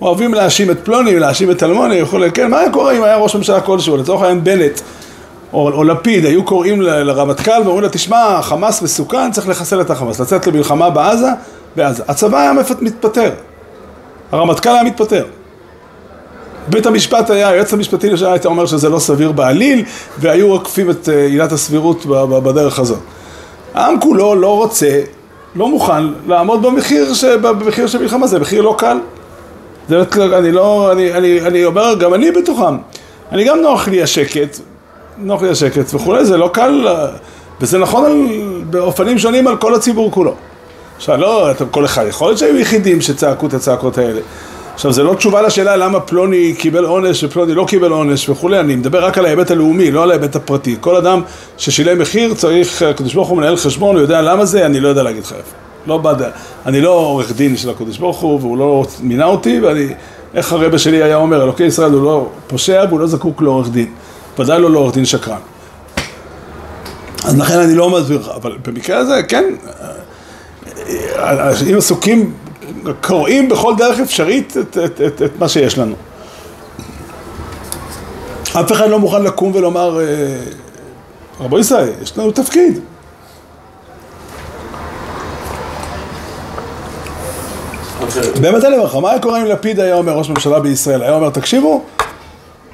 אוהבים 0.00 0.34
להאשים 0.34 0.70
את 0.70 0.76
פלוני, 0.84 1.18
להאשים 1.18 1.50
את 1.50 1.62
אלמוני 1.62 2.02
וכולי, 2.02 2.30
כן, 2.30 2.50
מה 2.50 2.58
היה 2.58 2.72
קורה 2.72 2.92
אם 2.92 3.02
היה 3.02 3.16
ראש 3.16 3.36
ממשלה 3.36 3.60
כלשהו, 3.60 3.96
לצורך 3.96 4.22
העניין 4.22 4.44
בנט 4.44 4.80
או, 5.52 5.70
או 5.72 5.84
לפיד, 5.84 6.24
היו 6.24 6.44
קוראים 6.44 6.82
לרמטכ"ל 6.82 7.62
ואומרים 7.64 7.82
לו, 7.82 7.88
תשמע, 7.92 8.42
חמאס 8.42 8.82
מסוכן, 8.82 9.32
צריך 9.32 9.48
לחסל 9.48 9.80
את 9.80 9.90
החמאס, 9.90 10.20
לצאת 10.20 10.46
למלחמה 10.46 10.90
בעזה, 10.90 11.28
בעזה. 11.76 12.02
הצבא 12.08 12.40
היה 12.40 12.52
מתפטר, 12.80 13.30
הרמטכ"ל 14.32 14.68
היה 14.70 14.82
מתפטר. 14.82 15.24
בית 16.68 16.86
המשפט 16.86 17.30
היה, 17.30 17.48
היועץ 17.48 17.72
המשפטי 17.72 18.10
לשעבר 18.10 18.32
הייתה 18.32 18.48
אומר 18.48 18.66
שזה 18.66 18.88
לא 18.88 18.98
סביר 18.98 19.32
בעליל, 19.32 19.84
והיו 20.18 20.52
עוקפים 20.52 20.90
את 20.90 21.08
אה, 21.08 21.24
עילת 21.24 21.52
הסבירות 21.52 22.06
בדרך 22.06 22.78
הזאת. 22.78 22.98
העם 23.74 24.00
כולו 24.00 24.34
לא 24.34 24.56
רוצה, 24.56 25.00
לא 25.54 25.68
מוכן 25.68 26.04
לעמוד 26.26 26.62
במחיר. 26.62 27.12
במחיר 27.40 27.86
של 27.86 27.98
מלחמה, 27.98 28.26
זה 28.26 28.38
מחיר 28.38 28.62
לא 28.62 28.74
קל. 28.78 28.98
זה 29.88 29.96
לא, 29.96 30.38
אני 30.38 30.52
לא, 30.52 30.92
אני, 30.92 31.12
אני, 31.12 31.40
אני 31.40 31.64
אומר, 31.64 31.94
גם 31.94 32.14
אני 32.14 32.30
בתוכם. 32.30 32.76
אני 33.32 33.44
גם 33.44 33.60
נוח 33.60 33.88
לי 33.88 34.02
השקט, 34.02 34.58
נוח 35.18 35.42
לי 35.42 35.48
השקט 35.48 35.94
וכולי, 35.94 36.24
זה 36.24 36.36
לא 36.36 36.50
קל, 36.52 36.86
וזה 37.60 37.78
נכון 37.78 38.04
על, 38.04 38.12
באופנים 38.70 39.18
שונים 39.18 39.46
על 39.46 39.56
כל 39.56 39.74
הציבור 39.74 40.10
כולו. 40.10 40.34
עכשיו 40.96 41.16
לא, 41.16 41.50
אתם 41.50 41.64
כל 41.70 41.84
אחד, 41.84 42.06
יכול 42.08 42.28
להיות 42.28 42.38
שהיו 42.38 42.56
יחידים 42.56 43.00
שצעקו 43.00 43.46
את 43.46 43.54
הצעקות 43.54 43.98
האלה. 43.98 44.20
עכשיו 44.74 44.92
זה 44.92 45.02
לא 45.02 45.14
תשובה 45.14 45.42
לשאלה 45.42 45.76
למה 45.76 46.00
פלוני 46.00 46.54
קיבל 46.58 46.84
עונש 46.84 47.24
ופלוני 47.24 47.54
לא 47.54 47.64
קיבל 47.68 47.90
עונש 47.90 48.28
וכולי, 48.28 48.60
אני 48.60 48.76
מדבר 48.76 49.04
רק 49.04 49.18
על 49.18 49.26
ההיבט 49.26 49.50
הלאומי, 49.50 49.90
לא 49.90 50.02
על 50.02 50.10
ההיבט 50.10 50.36
הפרטי. 50.36 50.76
כל 50.80 50.96
אדם 50.96 51.22
ששילם 51.58 51.98
מחיר 51.98 52.34
צריך, 52.34 52.82
הקדוש 52.82 53.14
ברוך 53.14 53.28
הוא 53.28 53.38
מנהל 53.38 53.56
חשבון, 53.56 53.96
הוא 53.96 54.02
יודע 54.02 54.22
למה 54.22 54.44
זה, 54.44 54.66
אני 54.66 54.80
לא 54.80 54.88
יודע 54.88 55.02
להגיד 55.02 55.22
לך 55.22 55.32
איפה. 55.32 55.65
לא 55.86 55.98
בד... 55.98 56.30
אני 56.66 56.80
לא 56.80 56.90
עורך 56.90 57.32
דין 57.32 57.56
של 57.56 57.70
הקדוש 57.70 57.98
ברוך 57.98 58.20
הוא, 58.20 58.40
והוא 58.40 58.58
לא 58.58 58.86
מינה 59.00 59.24
אותי, 59.24 59.60
ואני, 59.60 59.88
איך 60.34 60.52
הרבה 60.52 60.78
שלי 60.78 61.02
היה 61.02 61.16
אומר, 61.16 61.42
אלוקי 61.42 61.64
ישראל 61.64 61.92
הוא 61.92 62.04
לא 62.04 62.28
פושע 62.46 62.84
והוא 62.88 63.00
לא 63.00 63.06
זקוק 63.06 63.42
לעורך 63.42 63.68
דין. 63.68 63.92
ודאי 64.38 64.60
לא 64.60 64.70
לעורך 64.70 64.94
דין 64.94 65.04
שקרן. 65.04 65.38
אז 67.24 67.38
לכן 67.38 67.58
אני 67.58 67.74
לא 67.74 67.90
מסביר 67.90 68.20
לך, 68.20 68.28
אבל 68.28 68.58
במקרה 68.66 68.98
הזה, 68.98 69.22
כן, 69.22 69.44
אם 71.70 71.74
עסוקים, 71.76 72.32
קוראים 73.02 73.48
בכל 73.48 73.74
דרך 73.78 74.00
אפשרית 74.00 74.56
את, 74.56 74.78
את, 74.84 75.00
את, 75.00 75.22
את 75.22 75.38
מה 75.38 75.48
שיש 75.48 75.78
לנו. 75.78 75.94
אף 78.42 78.72
אחד 78.72 78.90
לא 78.90 78.98
מוכן 78.98 79.22
לקום 79.22 79.54
ולומר, 79.54 80.00
אה, 80.00 80.04
רבו 81.40 81.58
ישראל, 81.58 81.88
יש 82.02 82.18
לנו 82.18 82.30
תפקיד. 82.30 82.80
באמת 88.40 88.64
אני 88.64 88.74
אומר 88.74 88.84
לך, 88.84 88.94
מה 88.94 89.10
היה 89.10 89.20
קורה 89.20 89.40
אם 89.42 89.46
לפיד 89.46 89.80
היה 89.80 89.94
אומר, 89.94 90.12
ראש 90.12 90.30
ממשלה 90.30 90.60
בישראל, 90.60 91.02
היה 91.02 91.14
אומר, 91.14 91.30
תקשיבו, 91.30 91.82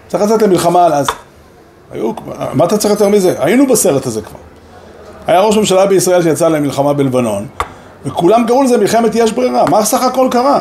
צריך 0.09 0.23
לצאת 0.23 0.43
למלחמה 0.43 0.87
על 0.87 0.93
עזה. 0.93 1.13
היו, 1.93 2.13
מה 2.53 2.65
אתה 2.65 2.79
צריך 2.79 2.95
יותר 2.95 3.09
מזה? 3.09 3.35
היינו 3.39 3.67
בסרט 3.67 4.07
הזה 4.07 4.23
כבר. 4.23 4.39
היה 5.27 5.41
ראש 5.41 5.57
ממשלה 5.57 5.87
בישראל 5.87 6.23
שיצא 6.23 6.49
למלחמה 6.49 6.93
בלבנון, 6.93 7.47
וכולם 8.07 8.45
קראו 8.47 8.63
לזה 8.63 8.79
מלחמת 8.79 9.15
יש 9.15 9.33
ברירה. 9.33 9.65
מה 9.71 9.85
סך 9.85 10.03
הכל 10.03 10.29
קרה? 10.31 10.61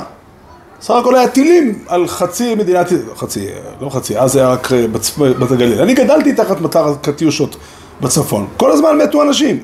סך 0.81 0.93
הכל 0.93 1.15
היה 1.15 1.27
טילים 1.27 1.79
על 1.87 2.07
חצי 2.07 2.55
מדינת, 2.55 2.87
חצי, 3.15 3.47
לא 3.81 3.89
חצי, 3.89 4.19
אז 4.19 4.35
היה 4.35 4.47
רק 4.49 4.71
בצפ... 4.91 5.17
בגליל. 5.17 5.81
אני 5.81 5.93
גדלתי 5.93 6.33
תחת 6.33 6.61
מטר 6.61 6.93
קטיושות 7.01 7.55
בצפון. 8.01 8.47
כל 8.57 8.71
הזמן 8.71 8.97
מתו 8.97 9.21
אנשים. 9.21 9.59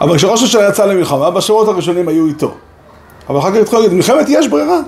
אבל 0.00 0.16
כשראש 0.16 0.40
הממשלה 0.40 0.68
יצא 0.68 0.86
למלחמה, 0.86 1.30
בשבועות 1.30 1.68
הראשונים 1.68 2.08
היו 2.08 2.26
איתו. 2.26 2.54
אבל 3.28 3.38
אחר 3.38 3.50
כך 3.50 3.56
התחילו 3.56 3.82
להגיד, 3.82 3.96
מלחמת 3.96 4.26
יש 4.28 4.48
ברירה. 4.48 4.80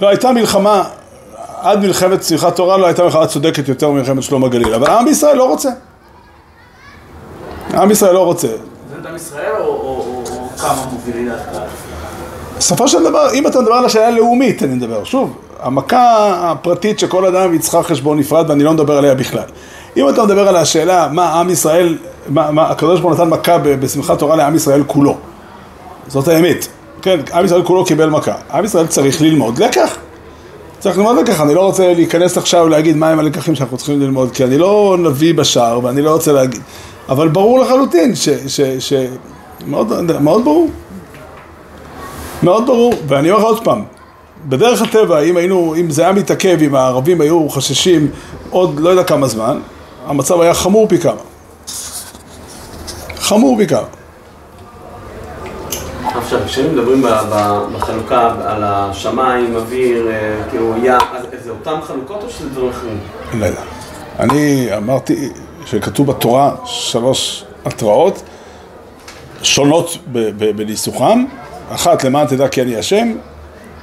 לא 0.00 0.08
הייתה 0.08 0.32
מלחמה, 0.32 0.84
עד 1.60 1.78
מלחמת 1.80 2.22
שמחת 2.22 2.56
תורה 2.56 2.76
לא 2.76 2.86
הייתה 2.86 3.04
מלחמה 3.04 3.26
צודקת 3.26 3.68
יותר 3.68 3.90
ממלחמת 3.90 4.22
שלום 4.22 4.44
הגליל, 4.44 4.74
אבל 4.74 4.90
העם 4.90 5.04
בישראל 5.04 5.36
לא 5.36 5.48
רוצה. 5.48 5.70
העם 7.72 7.90
ישראל 7.90 8.14
לא 8.14 8.24
רוצה. 8.24 8.48
זה 8.48 9.08
דם 9.08 9.16
ישראל 9.16 9.52
או- 9.58 10.22
כמה 10.58 10.86
מובילי 10.92 11.28
דעת 11.28 11.38
קהל? 11.52 11.62
בסופו 12.58 12.88
של 12.88 13.02
דבר, 13.04 13.32
אם 13.34 13.46
אתה 13.46 13.60
מדבר 13.60 13.72
על 13.74 13.84
השאלה 13.84 14.06
הלאומית, 14.08 14.62
אני 14.62 14.74
מדבר. 14.74 15.04
שוב, 15.04 15.36
המכה 15.62 16.26
הפרטית 16.50 16.98
שכל 16.98 17.26
אדם 17.26 17.54
יצטרך 17.54 17.86
חשבון 17.86 18.18
נפרד, 18.18 18.50
ואני 18.50 18.64
לא 18.64 18.72
מדבר 18.72 18.98
עליה 18.98 19.14
בכלל. 19.14 19.44
אם 19.96 20.08
אתה 20.08 20.24
מדבר 20.24 20.48
על 20.48 20.56
השאלה 20.56 21.08
מה 21.12 21.40
עם 21.40 21.50
ישראל, 21.50 21.98
מה, 22.28 22.50
מה 22.50 22.70
הקדוש 22.70 23.00
ברוך 23.00 23.12
הוא 23.14 23.24
נתן 23.24 23.30
מכה 23.30 23.58
בשמחת 23.58 24.18
תורה 24.18 24.36
לעם 24.36 24.54
ישראל 24.54 24.82
כולו. 24.86 25.16
זאת 26.10 26.28
האמת. 26.28 26.66
כן, 27.02 27.20
עם 27.34 27.44
ישראל 27.44 27.62
כולו 27.62 27.84
קיבל 27.84 28.10
מכה. 28.10 28.34
עם 28.52 28.64
ישראל 28.64 28.86
צריך 28.86 29.22
ללמוד 29.22 29.58
לקח. 29.58 29.96
צריך 30.78 30.98
ללמוד 30.98 31.16
לקח. 31.16 31.40
אני 31.40 31.54
לא 31.54 31.60
רוצה 31.60 31.94
להיכנס 31.94 32.38
עכשיו 32.38 32.64
ולהגיד 32.64 32.96
מהם 32.96 33.18
הלקחים 33.18 33.54
שאנחנו 33.54 33.76
צריכים 33.76 34.00
ללמוד, 34.00 34.30
כי 34.32 34.44
אני 34.44 34.58
לא 34.58 34.96
נביא 34.98 35.34
בשער 35.34 35.84
ואני 35.84 36.02
לא 36.02 36.12
רוצה 36.12 36.32
להגיד. 36.32 36.60
אבל 37.08 37.28
ברור 37.28 37.58
לחלוטין 37.58 38.14
ש... 38.14 38.28
ש, 38.28 38.60
ש 38.60 38.92
מאוד, 39.66 40.20
מאוד 40.20 40.44
ברור. 40.44 40.68
מאוד 42.42 42.66
ברור, 42.66 42.94
ואני 43.08 43.30
אומר 43.30 43.44
עוד 43.44 43.64
פעם, 43.64 43.84
בדרך 44.48 44.82
הטבע, 44.82 45.20
אם 45.20 45.36
היינו, 45.36 45.74
אם 45.80 45.90
זה 45.90 46.02
היה 46.02 46.12
מתעכב, 46.12 46.58
אם 46.62 46.74
הערבים 46.74 47.20
היו 47.20 47.48
חששים 47.48 48.10
עוד 48.50 48.80
לא 48.80 48.90
יודע 48.90 49.04
כמה 49.04 49.28
זמן, 49.28 49.60
המצב 50.06 50.40
היה 50.40 50.54
חמור 50.54 50.88
פי 50.88 50.98
כמה. 50.98 51.20
חמור 53.16 53.56
פי 53.58 53.66
כמה. 53.66 53.99
עכשיו, 56.14 56.40
כשמדברים 56.46 57.02
בחלוקה 57.74 58.34
על 58.46 58.62
השמיים, 58.64 59.56
אוויר, 59.56 60.08
אה, 60.10 60.42
כאילו 60.50 60.74
ים, 60.82 60.94
זה 61.44 61.50
אותן 61.50 61.80
חלוקות 61.82 62.22
או 62.22 62.30
שזה 62.30 62.48
דברים 62.48 62.70
אחרים? 62.70 62.98
לא 63.34 63.46
יודע. 63.46 63.60
אני 64.18 64.68
אמרתי 64.76 65.28
שכתוב 65.66 66.06
בתורה 66.06 66.54
שלוש 66.64 67.44
התראות 67.64 68.22
שונות 69.42 69.96
ב- 70.12 70.18
ב- 70.44 70.56
בניסוחם. 70.56 71.24
אחת, 71.70 72.04
למען 72.04 72.26
תדע 72.26 72.48
כי 72.48 72.62
אני 72.62 72.76
השם, 72.76 73.12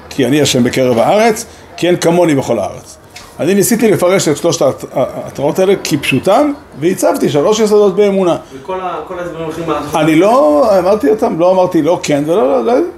כי 0.09 0.25
אני 0.25 0.41
השם 0.41 0.63
בקרב 0.63 0.97
הארץ, 0.97 1.45
כי 1.77 1.87
אין 1.87 1.97
כמוני 1.97 2.35
בכל 2.35 2.59
הארץ. 2.59 2.97
אני 3.39 3.53
ניסיתי 3.53 3.91
לפרש 3.91 4.27
את 4.27 4.37
שלושת 4.37 4.61
ההת- 4.61 4.85
ההתראות 4.93 5.59
האלה 5.59 5.73
כפשוטם, 5.83 6.51
והצבתי 6.79 7.29
שלוש 7.29 7.59
יסודות 7.59 7.95
באמונה. 7.95 8.37
וכל 8.61 8.79
ההסברים 9.19 9.43
הולכים 9.45 9.69
על... 9.69 9.75
אני 9.95 10.15
לא 10.15 10.65
אמרתי 10.79 11.09
אותם, 11.09 11.39
לא 11.39 11.51
אמרתי 11.51 11.81
לא 11.81 11.99
כן 12.03 12.23
ולא 12.27 12.35
לא, 12.47 12.65
לא 12.65 12.71
יודע, 12.71 12.89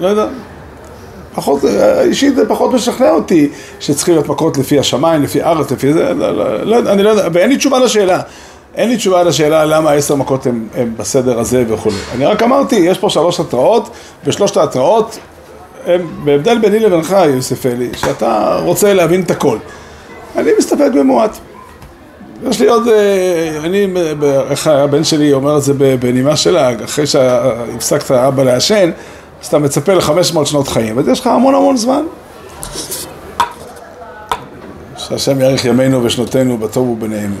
לא 0.00 0.08
יודע. 0.08 0.26
פחות, 1.34 1.60
אישית 2.04 2.36
זה 2.36 2.48
פחות 2.48 2.72
משכנע 2.72 3.10
אותי 3.10 3.48
שצריכים 3.80 4.14
להיות 4.14 4.28
מכות 4.28 4.58
לפי 4.58 4.78
השמיים, 4.78 5.22
לפי 5.22 5.42
ארץ, 5.42 5.70
לפי 5.72 5.92
זה, 5.92 6.14
לא, 6.14 6.30
לא, 6.36 6.62
לא 6.62 6.92
אני 6.92 7.02
לא 7.02 7.10
יודע, 7.10 7.28
ואין 7.32 7.50
לי 7.50 7.56
תשובה 7.56 7.78
לשאלה. 7.78 8.20
אין 8.74 8.88
לי 8.88 8.96
תשובה 8.96 9.22
לשאלה 9.22 9.64
למה 9.64 9.90
העשר 9.90 10.14
מכות 10.14 10.46
הן 10.46 10.94
בסדר 10.96 11.38
הזה 11.38 11.64
וכו'. 11.68 11.90
אני 12.14 12.26
רק 12.26 12.42
אמרתי, 12.42 12.76
יש 12.76 12.98
פה 12.98 13.10
שלוש 13.10 13.40
התראות, 13.40 13.88
ושלושת 14.24 14.56
ההתראות 14.56 15.18
בהבדל 16.24 16.58
ביני 16.58 16.78
לבינך, 16.78 17.16
יוסף 17.34 17.66
אלי, 17.66 17.88
שאתה 17.96 18.58
רוצה 18.62 18.94
להבין 18.94 19.20
את 19.22 19.30
הכל. 19.30 19.58
אני 20.36 20.50
מסתפק 20.58 20.90
במועט. 20.94 21.30
יש 22.50 22.60
לי 22.60 22.68
עוד, 22.68 22.88
אה, 22.88 23.58
אני, 23.64 23.86
ב- 24.18 24.24
איך 24.50 24.66
הבן 24.66 25.04
שלי 25.04 25.32
אומר 25.32 25.56
את 25.56 25.62
זה 25.62 25.72
בנימה 26.00 26.36
שלה, 26.36 26.70
אחרי 26.84 27.06
שהפסקת 27.06 28.10
אבא 28.10 28.42
לעשן, 28.42 28.90
אז 29.42 29.46
אתה 29.46 29.58
מצפה 29.58 29.94
ל-500 29.94 30.44
שנות 30.44 30.68
חיים, 30.68 30.98
אז 30.98 31.08
יש 31.08 31.20
לך 31.20 31.26
המון 31.26 31.54
המון 31.54 31.76
זמן. 31.76 32.02
שהשם 34.96 35.40
יאריך 35.40 35.64
ימינו 35.64 36.04
ושנותינו 36.04 36.58
בטוב 36.58 36.88
ובנעימים. 36.88 37.36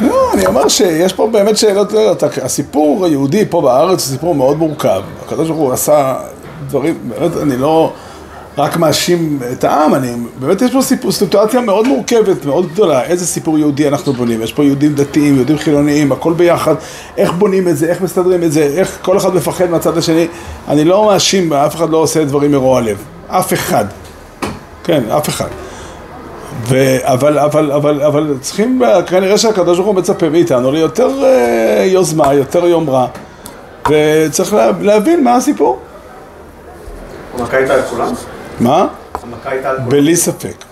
לא, 0.00 0.32
אני 0.34 0.46
אומר 0.46 0.68
שיש 0.68 1.12
פה 1.12 1.26
באמת 1.26 1.56
שאלות, 1.56 1.92
לא 1.92 1.98
יודעת, 1.98 2.38
הסיפור 2.38 3.04
היהודי 3.04 3.44
פה 3.50 3.60
בארץ 3.60 4.06
הוא 4.06 4.12
סיפור 4.12 4.34
מאוד 4.34 4.58
מורכב. 4.58 5.02
הקדוש 5.26 5.48
ברוך 5.48 5.60
הוא 5.60 5.72
עשה 5.72 6.16
דברים, 6.68 6.98
באמת, 7.08 7.36
אני 7.36 7.56
לא 7.56 7.92
רק 8.58 8.76
מאשים 8.76 9.38
את 9.52 9.64
העם, 9.64 9.94
אני, 9.94 10.12
באמת 10.40 10.62
יש 10.62 10.72
פה 10.72 10.82
סיפור, 10.82 11.12
סיטואציה 11.12 11.60
מאוד 11.60 11.88
מורכבת, 11.88 12.44
מאוד 12.44 12.72
גדולה, 12.72 13.04
איזה 13.04 13.26
סיפור 13.26 13.58
יהודי 13.58 13.88
אנחנו 13.88 14.12
בונים, 14.12 14.42
יש 14.42 14.52
פה 14.52 14.64
יהודים 14.64 14.94
דתיים, 14.94 15.36
יהודים 15.36 15.58
חילוניים, 15.58 16.12
הכל 16.12 16.32
ביחד, 16.32 16.74
איך 17.16 17.32
בונים 17.32 17.68
את 17.68 17.76
זה, 17.76 17.86
איך 17.86 18.00
מסתדרים 18.00 18.42
את 18.42 18.52
זה, 18.52 18.62
איך 18.62 18.98
כל 19.02 19.16
אחד 19.16 19.34
מפחד 19.34 19.70
מהצד 19.70 19.98
השני, 19.98 20.26
אני 20.68 20.84
לא 20.84 21.06
מאשים, 21.06 21.52
אף 21.52 21.76
אחד 21.76 21.90
לא 21.90 21.96
עושה 21.96 22.24
דברים 22.24 22.52
מרוע 22.52 22.80
לב, 22.80 22.98
אף 23.28 23.52
אחד, 23.52 23.84
כן, 24.84 25.02
אף 25.10 25.28
אחד. 25.28 25.48
ו- 26.68 26.98
אבל, 27.02 27.38
אבל, 27.38 27.72
אבל, 27.72 28.02
אבל 28.02 28.34
צריכים, 28.40 28.82
אה, 28.84 29.02
כנראה 29.02 29.38
שהקדוש 29.38 29.78
ברוך 29.78 29.88
הוא 29.88 29.94
מצפה 29.96 30.28
מאיתנו 30.28 30.72
ליותר 30.72 31.24
אה, 31.24 31.84
יוזמה, 31.86 32.34
יותר 32.34 32.66
יומרה, 32.66 33.06
וצריך 33.90 34.52
לה, 34.54 34.70
להבין 34.80 35.24
מה 35.24 35.36
הסיפור. 35.36 35.78
המכה 37.38 37.56
הייתה 37.56 37.74
על 37.74 37.82
כולם? 37.82 38.12
מה? 38.60 38.86
המכה 39.22 39.50
הייתה 39.50 39.70
על 39.70 39.76
כולם? 39.76 39.88
בלי 39.88 40.16
ספק. 40.16 40.64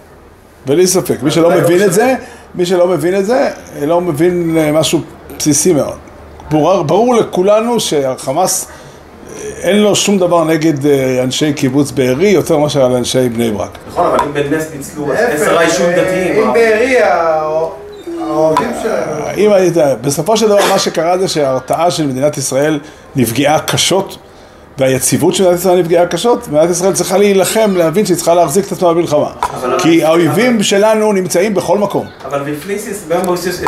בלי 0.66 0.87
ספק. 0.87 1.22
מי 1.22 1.31
שלא 1.31 1.55
לא 1.55 1.61
מבין 1.61 1.83
את. 1.85 1.93
זה, 1.93 2.14
מי 2.55 2.66
שלא 2.66 2.89
מבין 2.89 3.16
את 3.16 3.26
זה, 3.26 3.51
לא 3.83 4.01
מבין 4.01 4.57
אה, 4.59 4.72
משהו 4.72 5.01
בסיסי 5.39 5.72
מאוד. 5.72 5.97
ברור, 6.51 6.83
ברור 6.83 7.14
לכולנו 7.14 7.81
שהחמאס, 7.81 8.66
אין 9.62 9.78
לו 9.83 9.97
שום 9.97 10.18
דבר 10.18 10.45
נגד 10.45 10.87
אה, 10.87 11.22
אנשי 11.22 11.53
קיבוץ 11.53 11.91
בארי, 11.91 12.28
יותר 12.28 12.59
מאשר 12.59 12.85
על 12.85 12.93
אנשי 12.93 13.28
בני 13.28 13.51
ברק. 13.51 13.78
נכון, 13.89 14.07
אבל 14.07 14.18
אם 14.24 14.33
בנס 14.51 14.64
ניצלו 14.76 15.09
להפך, 15.09 15.35
עשרה 15.35 15.64
יישובים 15.64 15.99
אה, 15.99 16.03
דתיים, 16.05 16.39
אם 16.39 16.47
מה? 16.47 16.53
בארי 16.53 16.99
הא- 17.03 17.41
האוהבים 18.31 18.70
שלנו, 18.83 19.24
אם 19.37 19.53
היית, 19.53 19.74
בסופו 20.01 20.37
של 20.37 20.49
דבר 20.49 20.59
מה 20.72 20.78
שקרה 20.78 21.18
זה 21.18 21.28
שההרתעה 21.28 21.91
של 21.91 22.07
מדינת 22.07 22.39
ישראל 22.39 22.81
נפגעה 23.16 23.61
קשות, 23.61 24.18
והיציבות 24.78 25.35
של 25.35 25.43
מדינת 25.45 25.59
ישראל 25.61 25.81
נפגעה 25.81 26.07
קשות, 26.07 26.49
מדינת 26.49 26.70
ישראל 26.70 26.93
צריכה 26.93 27.18
להילחם, 27.18 27.76
להבין 27.76 28.07
שהיא 28.07 28.16
צריכה 28.16 28.35
להחזיק 28.35 28.66
את 28.66 28.72
עצמה 28.72 28.95
במלחמה. 28.95 29.31
כי 29.78 30.05
האויבים 30.05 30.62
שלנו 30.62 31.12
נמצאים 31.12 31.55
בכל 31.55 31.78
מקום. 31.78 32.07
אבל 32.24 32.53
בפליסיס, 32.53 33.05
ביום 33.09 33.37
שזה 33.37 33.66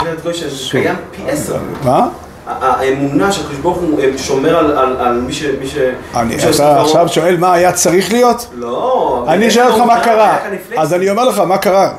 קיים 0.71 0.95
פי 1.11 1.23
עשר. 1.31 1.57
מה? 1.85 2.09
האמונה 2.47 3.33
שהקדוש 3.33 3.57
ברוך 3.57 3.79
הוא 3.79 4.01
אה, 4.01 4.19
שומר 4.19 4.57
על- 4.57 4.79
על 4.79 4.97
על 4.97 5.21
מי 5.21 5.33
ש... 5.33 5.45
מי 5.61 5.67
ש... 5.67 5.77
אני, 6.15 6.37
מי 6.37 6.43
אתה. 6.57 6.81
עכשיו 6.81 7.09
שואל 7.09 7.37
מה 7.37 7.53
היה 7.53 7.73
צריך 7.73 8.13
להיות? 8.13 8.47
לא. 8.55 9.25
אני 9.29 9.51
שואל 9.51 9.67
אותך 9.67 9.79
מה 9.87 10.01
קרה. 10.01 10.39
אז 10.77 10.95
אני 10.95 11.11
אומר 11.11 11.25
לך, 11.29 11.39
מה 11.39 11.59
קרה? 11.59 11.93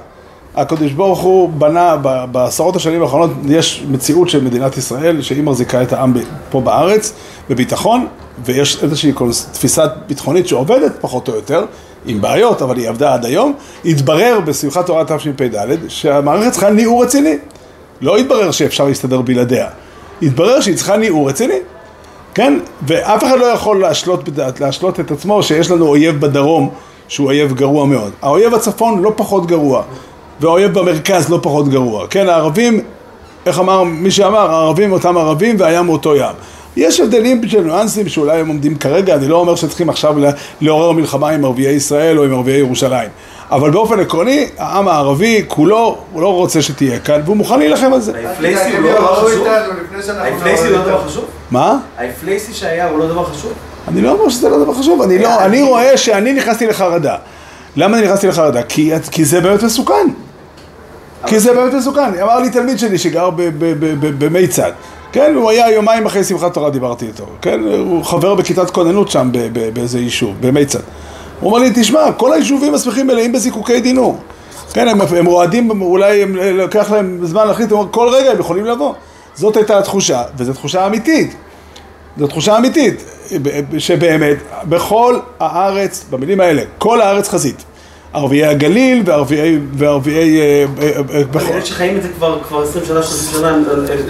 הקדוש 0.56 0.92
ברוך 0.92 1.20
הוא 1.20 1.50
בנה, 1.50 1.96
ב- 2.02 2.26
בעשרות 2.32 2.76
השנים 2.76 3.02
האחרונות 3.02 3.30
יש 3.46 3.84
מציאות 3.90 4.30
של 4.30 4.44
מדינת 4.44 4.78
ישראל 4.78 5.22
שהיא 5.22 5.44
מחזיקה 5.44 5.82
את 5.82 5.94
העם 5.94 6.14
פה 6.50 6.62
בארץ 6.62 7.14
בביטחון 7.50 8.08
ויש 8.46 8.84
איזושהי 8.84 9.14
תפיסה 9.52 9.86
ביטחונית 10.08 10.48
שעובדת 10.48 10.92
פחות 11.02 11.28
או 11.30 11.36
יותר 11.36 11.66
עם 12.06 12.22
בעיות, 12.22 12.62
אבל 12.62 12.78
היא 12.78 12.90
עבדה 12.90 13.14
עד 13.14 13.26
היום. 13.26 13.54
התברר 13.86 14.40
בשמחת 14.46 14.86
תורה 14.86 15.04
תשפ"ד 15.06 15.56
שהמערכת 15.88 16.52
צריכה 16.52 16.70
ניעור 16.70 17.04
רציני. 17.04 17.38
לא 18.02 18.18
התברר 18.18 18.52
שאפשר 18.52 18.86
להסתדר 18.86 19.22
בלעדיה. 19.22 19.68
התברר 20.22 20.62
שהיא 20.62 20.76
צריכה 20.76 20.98
ניעור 20.98 21.30
רציני. 21.30 21.60
כן? 22.34 22.60
ואף 22.88 23.24
אחד 23.24 23.40
לא 23.40 23.46
יכול 23.46 23.82
להשלות, 23.82 24.30
להשלות 24.60 25.00
את 25.00 25.12
עצמו 25.12 25.44
שיש 25.44 25.72
לנו 25.72 25.88
אויב 25.88 26.20
בדרום 26.20 26.70
שהוא 27.08 27.28
אויב 27.28 27.54
גרוע 27.54 27.86
מאוד. 27.86 28.12
האויב 28.22 28.56
בצפון 28.56 29.02
לא 29.02 29.12
פחות 29.16 29.46
גרוע, 29.46 29.84
והאויב 30.40 30.80
במרכז 30.80 31.30
לא 31.30 31.40
פחות 31.42 31.70
גרוע. 31.70 32.08
כן, 32.08 32.30
הערבים, 32.30 32.82
איך 33.46 33.60
אמר 33.60 33.84
מי 33.84 34.12
שאמר, 34.12 34.52
הערבים 34.52 34.92
אותם 34.92 35.18
ערבים 35.18 35.56
והים 35.60 35.90
אותו 35.90 36.16
ים. 36.16 36.36
יש 36.78 37.00
הבדלים 37.00 37.48
של 37.48 37.62
ניואנסים 37.62 38.10
שאולי 38.10 38.40
הם 38.40 38.48
עומדים 38.48 38.76
כרגע, 38.76 39.16
אני 39.16 39.28
לא 39.28 39.38
אומר 39.38 39.56
שצריכים 39.56 39.90
עכשיו 39.90 40.16
לעורר 40.62 40.92
מלחמה 40.92 41.30
עם 41.30 41.46
ערביי 41.46 41.72
ישראל 41.72 42.20
או 42.20 42.24
עם 42.24 42.34
ערביי 42.34 42.58
ירושלים. 42.58 43.10
אבל 43.54 43.72
באופן 43.72 44.00
עקרוני, 44.00 44.48
העם 44.58 44.88
הערבי 44.88 45.44
כולו, 45.48 45.98
הוא 46.12 46.22
לא 46.22 46.34
רוצה 46.34 46.62
שתהיה 46.62 47.00
כאן, 47.00 47.22
והוא 47.26 47.38
מוכן 47.38 47.60
להילחם 47.60 47.94
על 47.94 48.02
זה. 48.02 48.12
האינפלייסי 48.16 48.78
הוא 48.78 48.80
לא 48.80 48.92
דבר 48.92 49.00
יבואו 49.00 49.16
חשוב? 49.16 49.48
איתנו 49.48 49.74
לפני 49.84 50.04
שאנחנו 50.04 50.24
האינפלייסי 50.24 50.68
הוא 50.68 50.70
נבוא 50.70 50.86
לא 50.86 50.98
דבר. 50.98 51.08
חשוב? 51.08 51.26
מה? 51.52 51.78
האינפלייסי 51.98 52.54
שהיה 52.54 52.90
הוא 52.90 53.00
לא 53.00 53.08
דבר 53.08 53.26
חשוב? 53.26 53.54
אני 53.88 54.02
לא 54.02 54.12
אומר 54.12 54.30
שזה 54.30 54.50
לא 54.50 54.64
דבר 54.64 54.74
חשוב, 54.74 55.02
אני, 55.02 55.20
לא, 55.20 55.46
אני 55.46 55.62
רואה 55.62 55.98
שאני 55.98 56.34
נכנסתי 56.34 56.68
לחרדה. 56.68 57.16
למה 57.76 57.98
אני 57.98 58.06
נכנסתי 58.06 58.28
לחרדה? 58.28 58.64
כי, 58.64 58.92
זה 59.26 59.42
באמת 59.42 59.64
מסוכן. 59.64 60.08
כי 61.26 61.40
זה 61.40 61.54
באמת 61.54 61.74
מסוכן. 61.74 62.20
אמר 62.22 62.40
לי 62.40 62.50
תלמיד 62.50 62.80
שלי 62.80 62.98
שגר 62.98 63.30
במיצד. 64.20 64.72
כן, 65.12 65.34
הוא 65.36 65.50
היה 65.50 65.72
יומיים 65.72 66.06
אחרי 66.06 66.24
שמחת 66.24 66.54
תורה, 66.54 66.70
דיברתי 66.70 67.06
איתו. 67.06 67.26
כן, 67.42 67.60
הוא 67.80 68.06
חבר 68.06 68.36
בכיתת 68.36 68.70
כוננות 68.70 69.12
שם 69.12 69.30
באיזה 69.74 70.00
יישוב, 70.00 70.36
במיצד. 70.42 70.80
הוא 71.44 71.54
אומר 71.54 71.60
לי, 71.60 71.72
תשמע, 71.76 72.12
כל 72.18 72.34
היישובים 72.34 72.74
הסמכים 72.74 73.08
מלאים 73.08 73.32
בזיקוקי 73.32 73.82
דינור. 73.82 74.18
כן, 74.74 74.88
הם, 74.88 75.02
הם 75.02 75.26
רועדים, 75.26 75.82
אולי 75.82 76.24
הם, 76.24 76.36
לוקח 76.36 76.92
להם 76.92 77.20
זמן 77.24 77.48
להחליט, 77.48 77.70
כל 77.92 78.10
רגע 78.14 78.32
הם 78.32 78.40
יכולים 78.40 78.66
לבוא. 78.66 78.94
זאת 79.36 79.58
הייתה 79.58 79.78
התחושה, 79.78 80.24
וזו 80.38 80.54
תחושה 80.54 80.86
אמיתית. 80.86 81.36
זו 82.18 82.28
תחושה 82.28 82.58
אמיתית, 82.58 83.04
שבאמת, 83.78 84.38
בכל 84.64 85.20
הארץ, 85.40 86.06
במילים 86.10 86.40
האלה, 86.40 86.62
כל 86.78 87.02
הארץ 87.02 87.30
חזית. 87.30 87.64
ערביי 88.14 88.46
הגליל 88.46 89.04
וערביי, 89.06 89.60
וערביי, 89.74 90.42
אה, 90.42 90.66
אה, 90.82 90.92
אה. 91.36 91.52
אלה 91.52 91.66
שחיים 91.66 91.98
את 91.98 92.04
זה 92.04 92.10
כבר 92.18 92.40
כבר 92.48 92.64
20 92.64 92.86
שנה, 92.86 93.04
30 93.04 93.40
שנה, 93.40 93.58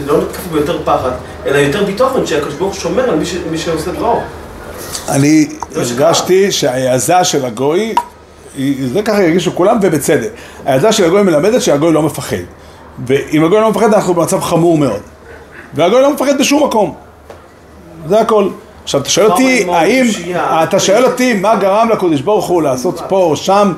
לא 0.06 0.22
נתקפו 0.22 0.50
ביותר 0.50 0.84
פחד, 0.84 1.12
אלא 1.46 1.58
יותר 1.58 1.84
ביטחון 1.84 2.26
שהקדוש 2.26 2.54
ברוך 2.54 2.76
שומר 2.76 3.10
על 3.10 3.20
מי 3.52 3.58
שעושה 3.58 3.92
דברו. 3.92 4.20
אני. 5.10 5.48
הרגשתי 5.76 6.52
שההעזה 6.52 7.24
של 7.24 7.46
הגוי, 7.46 7.96
זה 8.86 9.02
ככה 9.06 9.24
הרגישו 9.24 9.56
כולם 9.56 9.78
ובצדק. 9.82 10.30
ההעזה 10.66 10.92
של 10.92 11.06
הגוי 11.06 11.24
מלמדת 11.24 11.62
שהגוי 11.62 11.94
לא 11.94 12.02
מפחד. 12.02 12.38
ואם 13.08 13.44
הגוי 13.44 13.62
לא 13.62 13.70
מפחד 13.72 13.94
אנחנו 13.94 14.14
במצב 14.14 14.42
חמור 14.42 14.78
מאוד. 14.78 15.02
והגוי 15.74 16.02
לא 16.02 16.14
מפחד 16.14 16.38
בשום 16.40 16.64
מקום. 16.64 16.96
זה 18.08 18.20
הכל. 18.20 18.50
עכשיו 18.84 19.02
אתה 19.02 19.10
שואל 19.10 19.32
אותי, 19.32 19.66
מאוד 19.66 19.76
האם. 19.76 20.06
אתה 20.64 20.80
שואל 20.80 21.06
אותי 21.06 21.34
מה 21.34 21.56
גרם 21.56 21.90
לקדוש 21.90 22.22
ברוך 22.22 22.46
הוא 22.46 22.62
לעשות 22.62 23.02
פה 23.10 23.18
או 23.18 23.36
שם, 23.36 23.74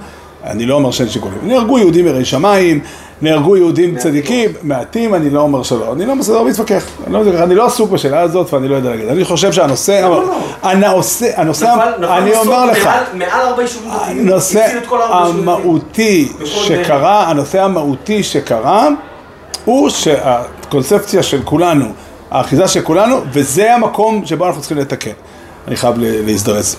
אני 0.45 0.65
לא 0.65 0.75
אומר 0.75 0.91
שאין 0.91 1.09
שיקולים. 1.09 1.37
נהרגו 1.43 1.79
יהודים 1.79 2.07
יראי 2.07 2.25
שמיים, 2.25 2.79
נהרגו 3.21 3.57
יהודים 3.57 3.97
צדיקים, 3.97 4.49
מעטים, 4.63 5.13
אני 5.15 5.29
לא 5.29 5.39
אומר 5.41 5.63
שלא. 5.63 5.93
אני 5.93 6.05
לא 6.05 6.13
לא 6.29 6.45
מתווכח, 6.45 6.85
אני 7.05 7.13
לא 7.13 7.19
מתווכח, 7.21 7.39
אני 7.41 7.55
לא 7.55 7.65
עסוק 7.65 7.91
בשאלה 7.91 8.21
הזאת 8.21 8.53
ואני 8.53 8.67
לא 8.67 8.75
יודע 8.75 8.89
להגיד. 8.89 9.07
אני 9.07 9.25
חושב 9.25 9.51
שהנושא, 9.53 10.07
הנושא, 10.63 11.31
הנושא, 11.41 11.65
נפל- 11.65 12.01
נפל 12.03 12.11
אני 12.11 12.29
מסוק 12.31 12.43
אומר 12.45 12.65
לך, 12.65 12.85
מעל- 12.85 13.03
מעל 13.13 13.41
ארבע 13.47 13.61
יישובים 13.61 13.91
דתיים, 13.91 14.19
הנושא. 14.19 14.67
המהותי 15.11 16.31
שקרה, 16.45 17.29
הנושא 17.29 17.61
המהותי 17.63 18.23
שקרה, 18.23 18.87
הוא 19.65 19.89
שהקונספציה 19.89 21.23
של 21.23 21.41
כולנו, 21.43 21.85
האחיזה 22.31 22.67
של 22.67 22.81
כולנו, 22.81 23.17
וזה 23.33 23.73
המקום 23.75 24.25
שבו 24.25 24.45
אנחנו 24.47 24.59
צריכים 24.61 24.77
לתקן. 24.77 25.11
אני 25.67 25.75
חייב 25.75 25.95
להזדרז. 25.99 26.75